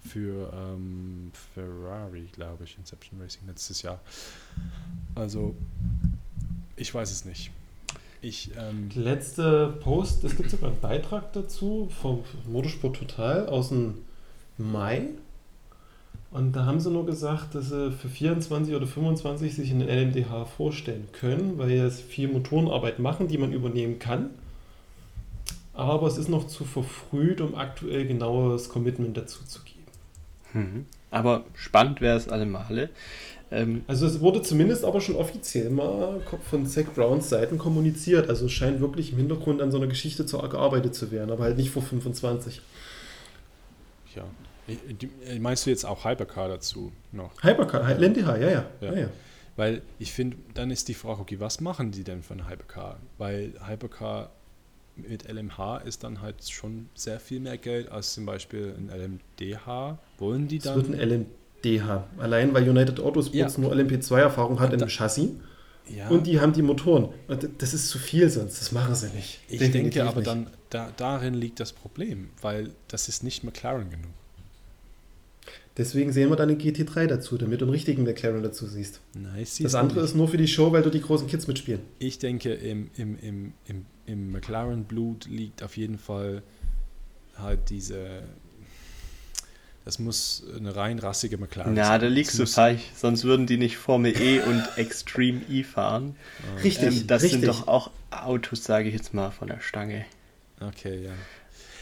[0.04, 4.00] für ähm, Ferrari, glaube ich, Inception Racing letztes Jahr.
[5.14, 5.56] Also,
[6.76, 7.52] ich weiß es nicht.
[8.24, 14.00] Ich, ähm, Letzte Post, es gibt sogar einen Beitrag dazu vom Motorsport Total aus dem
[14.58, 15.10] Mai.
[16.32, 20.46] Und da haben sie nur gesagt, dass sie für 24 oder 25 sich einen LMDH
[20.46, 24.30] vorstellen können, weil es viel Motorenarbeit machen, die man übernehmen kann.
[25.74, 29.82] Aber es ist noch zu verfrüht, um aktuell genaues Commitment dazu zu geben.
[30.54, 30.86] Mhm.
[31.10, 32.90] Aber spannend wäre es allemal.
[33.52, 38.30] Ähm, also es wurde zumindest aber schon offiziell mal von Zach Browns Seiten kommuniziert.
[38.30, 41.44] Also es scheint wirklich im Hintergrund an so einer Geschichte zu gearbeitet zu werden, aber
[41.44, 42.62] halt nicht vor 25.
[44.16, 44.24] Ja.
[45.40, 47.32] Meinst du jetzt auch Hypercar dazu noch?
[47.44, 48.66] Hypercar, LNDH, ja, ja.
[48.82, 48.94] ja.
[48.94, 49.08] ja.
[49.56, 53.00] Weil ich finde, dann ist die Frage, okay, was machen die denn von Hypercar?
[53.18, 54.32] Weil Hypercar
[54.96, 59.98] mit LMH ist dann halt schon sehr viel mehr Geld als zum Beispiel ein LMDH.
[60.18, 60.80] Wollen die dann?
[60.80, 61.26] Es wird ein
[61.64, 62.08] LMDH.
[62.18, 63.62] Allein weil United Autosports ja.
[63.62, 65.30] nur LMP2-Erfahrung hat im Chassis.
[65.90, 66.08] Ja.
[66.10, 67.10] Und die haben die Motoren.
[67.58, 69.40] Das ist zu viel sonst, das machen sie nicht.
[69.48, 70.28] Ich Definitiv denke aber nicht.
[70.28, 74.12] dann, da, darin liegt das Problem, weil das ist nicht McLaren genug.
[75.78, 79.00] Deswegen sehen wir dann den GT3 dazu, damit du einen richtigen McLaren dazu siehst.
[79.14, 81.82] Nice, das andere ist nur für die Show, weil du die großen Kids mitspielen.
[81.98, 86.44] Ich denke, im, im, im, im, im McLaren-Blut liegt auf jeden Fall
[87.38, 88.24] halt diese.
[89.86, 91.84] Das muss eine rein rassige McLaren sein.
[91.84, 92.84] Ja, da liegst du falsch.
[92.96, 96.16] Sonst würden die nicht Formel E und Extreme E fahren.
[96.64, 97.02] Richtig.
[97.02, 97.42] Ähm, das richtig.
[97.42, 100.06] sind doch auch Autos, sage ich jetzt mal, von der Stange.
[100.62, 101.14] Okay, ja.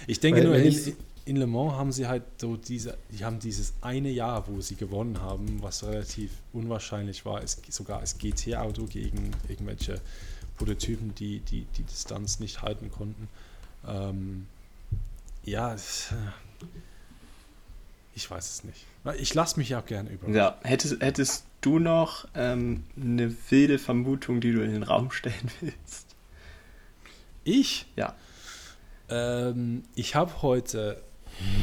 [0.07, 3.39] Ich denke Weil, nur, in, in Le Mans haben sie halt so diese, die haben
[3.39, 8.85] dieses eine Jahr, wo sie gewonnen haben, was relativ unwahrscheinlich war, ist sogar als GT-Auto
[8.85, 9.99] gegen irgendwelche
[10.57, 13.27] Prototypen, die, die die Distanz nicht halten konnten.
[13.87, 14.47] Ähm,
[15.43, 16.13] ja, es,
[18.15, 18.85] ich weiß es nicht.
[19.19, 20.29] Ich lasse mich ja auch gerne über.
[20.29, 25.51] Ja, hättest, hättest du noch ähm, eine wilde Vermutung, die du in den Raum stellen
[25.61, 26.07] willst?
[27.43, 27.85] Ich?
[27.95, 28.15] Ja.
[29.09, 31.01] Ähm, ich habe heute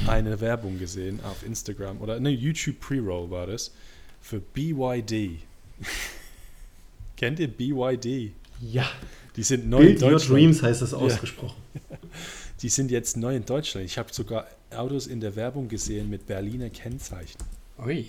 [0.06, 3.72] eine Werbung gesehen auf Instagram oder eine YouTube Pre-Roll war das
[4.20, 5.40] für BYD.
[7.16, 8.32] Kennt ihr BYD?
[8.60, 8.88] Ja.
[9.36, 10.30] Die sind neu Build in Deutschland.
[10.30, 11.62] Your Dreams heißt das ausgesprochen.
[11.74, 11.98] Ja.
[12.62, 13.84] Die sind jetzt neu in Deutschland.
[13.84, 17.38] Ich habe sogar Autos in der Werbung gesehen mit Berliner Kennzeichen.
[17.78, 18.06] Ui.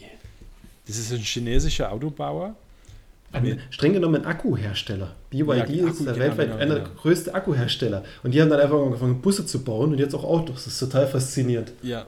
[0.86, 2.56] Das ist ein chinesischer Autobauer,
[3.32, 5.16] ein, streng genommen ein Akkuhersteller.
[5.30, 6.88] BYD ja, Akku, ist der genau, weltweit genau, einer genau.
[6.88, 8.04] der größte Akkuhersteller.
[8.24, 10.64] Und die haben dann einfach angefangen, Busse zu bauen und jetzt auch Autos.
[10.64, 11.74] Das ist total faszinierend.
[11.84, 12.08] Ja,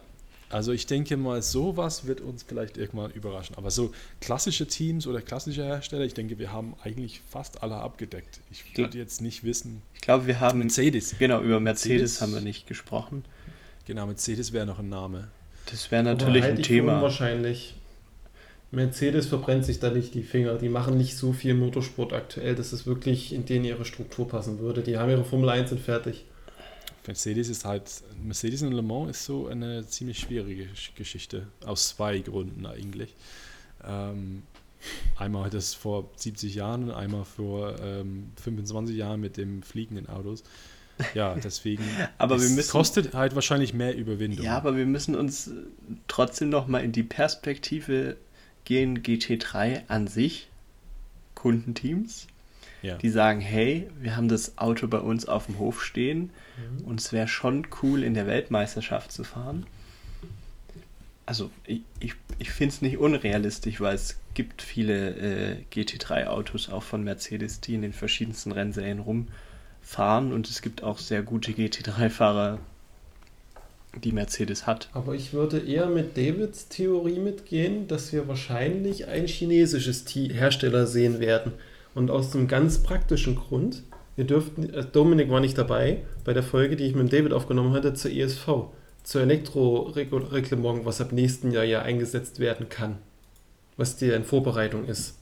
[0.50, 3.56] also ich denke mal, sowas wird uns vielleicht irgendwann überraschen.
[3.56, 8.40] Aber so klassische Teams oder klassische Hersteller, ich denke, wir haben eigentlich fast alle abgedeckt.
[8.52, 9.84] Ich würde jetzt nicht wissen.
[9.94, 11.16] Ich glaube, wir haben Mercedes.
[11.20, 13.24] Genau, über Mercedes, Mercedes haben wir nicht gesprochen.
[13.86, 15.28] Genau, Mercedes wäre noch ein Name.
[15.70, 17.02] Das wäre natürlich ein Thema.
[17.02, 17.76] Wahrscheinlich.
[18.72, 20.56] Mercedes verbrennt sich da nicht die Finger.
[20.56, 24.60] Die machen nicht so viel Motorsport aktuell, dass es wirklich in denen ihre Struktur passen
[24.60, 24.84] würde.
[24.84, 26.26] Die haben ihre Formel 1 und fertig.
[27.08, 27.90] Mercedes ist halt,
[28.24, 31.48] Mercedes in Le Mans ist so eine ziemlich schwierige Geschichte.
[31.66, 33.16] Aus zwei Gründen eigentlich.
[33.84, 34.44] Ähm,
[35.16, 40.44] einmal das vor 70 Jahren und einmal vor ähm, 25 Jahren mit dem fliegenden Autos.
[41.16, 41.84] Ja, deswegen.
[42.20, 44.46] aber wir müssen, kostet halt wahrscheinlich mehr Überwindung.
[44.46, 45.50] Ja, aber wir müssen uns
[46.08, 48.18] trotzdem noch mal in die Perspektive
[48.70, 50.48] gehen GT3 an sich
[51.34, 52.28] Kundenteams,
[52.84, 52.98] ja.
[52.98, 56.86] die sagen, hey, wir haben das Auto bei uns auf dem Hof stehen mhm.
[56.86, 59.66] und es wäre schon cool, in der Weltmeisterschaft zu fahren.
[61.26, 66.84] Also ich, ich, ich finde es nicht unrealistisch, weil es gibt viele äh, GT3-Autos auch
[66.84, 72.60] von Mercedes, die in den verschiedensten Rennserien rumfahren und es gibt auch sehr gute GT3-Fahrer,
[73.96, 74.90] die Mercedes hat.
[74.94, 81.20] Aber ich würde eher mit Davids Theorie mitgehen, dass wir wahrscheinlich ein chinesisches Hersteller sehen
[81.20, 81.54] werden.
[81.96, 83.84] Und aus einem ganz praktischen Grund,
[84.16, 87.74] wir dürften, äh, Dominik war nicht dabei bei der Folge, die ich mit David aufgenommen
[87.74, 88.48] hatte, zur ESV,
[89.04, 92.98] zur Elektroreglement, was ab nächsten Jahr ja eingesetzt werden kann,
[93.76, 95.16] was dir in Vorbereitung ist.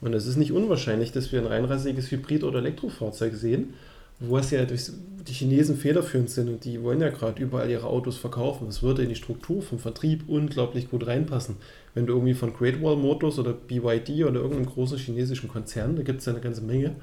[0.00, 3.74] Und es ist nicht unwahrscheinlich, dass wir ein reinrassiges Hybrid- oder Elektrofahrzeug sehen,
[4.20, 4.90] wo es ja durch
[5.26, 8.66] die Chinesen federführend sind und die wollen ja gerade überall ihre Autos verkaufen.
[8.66, 11.56] Das würde in die Struktur vom Vertrieb unglaublich gut reinpassen.
[11.94, 16.02] Wenn du irgendwie von Great Wall Motors oder BYD oder irgendeinem großen chinesischen Konzern, da
[16.02, 16.96] gibt es ja eine ganze Menge,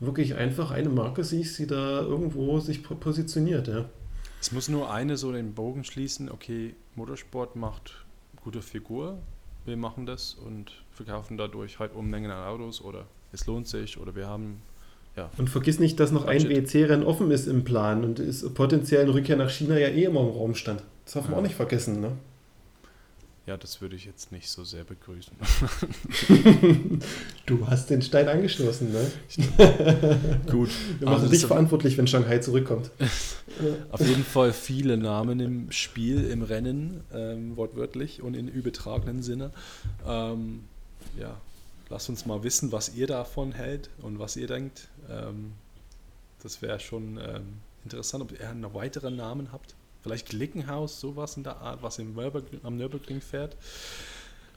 [0.00, 3.68] wirklich einfach eine Marke siehst, die da irgendwo sich positioniert.
[3.68, 3.86] Ja.
[4.40, 8.04] Es muss nur eine so den Bogen schließen, okay, Motorsport macht
[8.42, 9.18] gute Figur,
[9.64, 14.14] wir machen das und verkaufen dadurch halt Unmengen an Autos oder es lohnt sich oder
[14.14, 14.62] wir haben
[15.16, 15.30] ja.
[15.38, 16.50] Und vergiss nicht, dass noch Budget.
[16.50, 20.04] ein WC-Rennen offen ist im Plan und ist potenziell eine Rückkehr nach China ja eh
[20.04, 20.82] immer im Raum stand.
[21.04, 21.38] Das darf man ja.
[21.38, 22.12] auch nicht vergessen, ne?
[23.46, 25.32] Ja, das würde ich jetzt nicht so sehr begrüßen.
[27.46, 29.08] du hast den Stein angestoßen, ne?
[30.50, 30.70] Gut.
[30.98, 32.90] Wir machen also dich verantwortlich, wenn Shanghai zurückkommt.
[33.92, 39.52] Auf jeden Fall viele Namen im Spiel, im Rennen, ähm, wortwörtlich und in übertragenen Sinne.
[40.04, 40.64] Ähm,
[41.16, 41.36] ja,
[41.88, 44.88] lasst uns mal wissen, was ihr davon hält und was ihr denkt.
[45.10, 45.52] Ähm,
[46.42, 49.74] das wäre schon ähm, interessant, ob ihr noch weitere Namen habt.
[50.02, 53.56] Vielleicht Glickenhaus, sowas in der Art, was im Nürburgring, am Nürburgring fährt.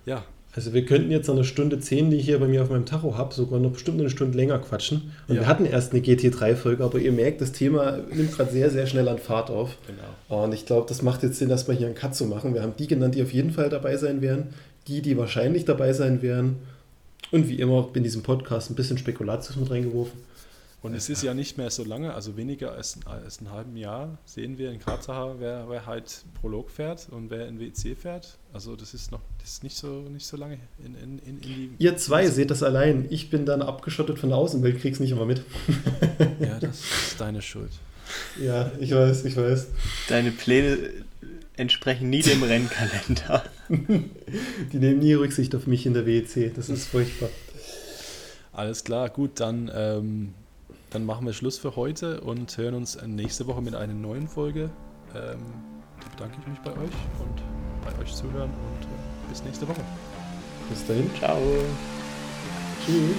[0.06, 0.24] Ja.
[0.56, 3.18] Also wir könnten jetzt eine Stunde 10, die ich hier bei mir auf meinem Tacho
[3.18, 5.12] habe, sogar noch bestimmt eine Stunde länger quatschen.
[5.28, 5.42] Und ja.
[5.42, 9.08] wir hatten erst eine GT3-Folge, aber ihr merkt, das Thema nimmt gerade sehr, sehr schnell
[9.08, 9.78] an Fahrt auf.
[9.86, 10.44] Genau.
[10.44, 12.56] Und ich glaube, das macht jetzt Sinn, erstmal hier einen Cut zu machen.
[12.56, 14.48] Wir haben die genannt, die auf jeden Fall dabei sein werden,
[14.88, 16.58] die, die wahrscheinlich dabei sein werden.
[17.32, 20.20] Und wie immer in diesem Podcast ein bisschen Spekulatius mit reingeworfen.
[20.82, 24.18] Und es ist ja nicht mehr so lange, also weniger als, als ein halben Jahr
[24.24, 28.38] sehen wir in Karlsruhe, wer, wer halt Prolog fährt und wer in WC fährt.
[28.54, 31.42] Also das ist noch das ist nicht so nicht so lange in, in, in, in
[31.42, 31.72] die.
[31.80, 32.32] Ihr zwei WC.
[32.32, 33.08] seht das allein.
[33.10, 35.44] Ich bin dann abgeschottet von der Außenwelt, krieg's nicht immer mit.
[36.40, 37.72] ja, das ist deine Schuld.
[38.42, 39.68] Ja, ich weiß, ich weiß.
[40.08, 40.78] Deine Pläne
[41.58, 43.44] entsprechen nie dem Rennkalender.
[43.70, 46.54] Die nehmen nie Rücksicht auf mich in der WEC.
[46.56, 47.30] Das ist furchtbar.
[48.54, 50.34] Alles klar, gut, dann ähm,
[50.90, 54.70] dann machen wir Schluss für heute und hören uns nächste Woche mit einer neuen Folge.
[55.16, 55.40] Ähm,
[56.00, 57.42] da bedanke ich mich bei euch und
[57.84, 59.82] bei euch zuhören und äh, bis nächste Woche.
[60.70, 61.10] Bis dahin.
[61.16, 61.38] Ciao.
[62.86, 63.18] Tschüss.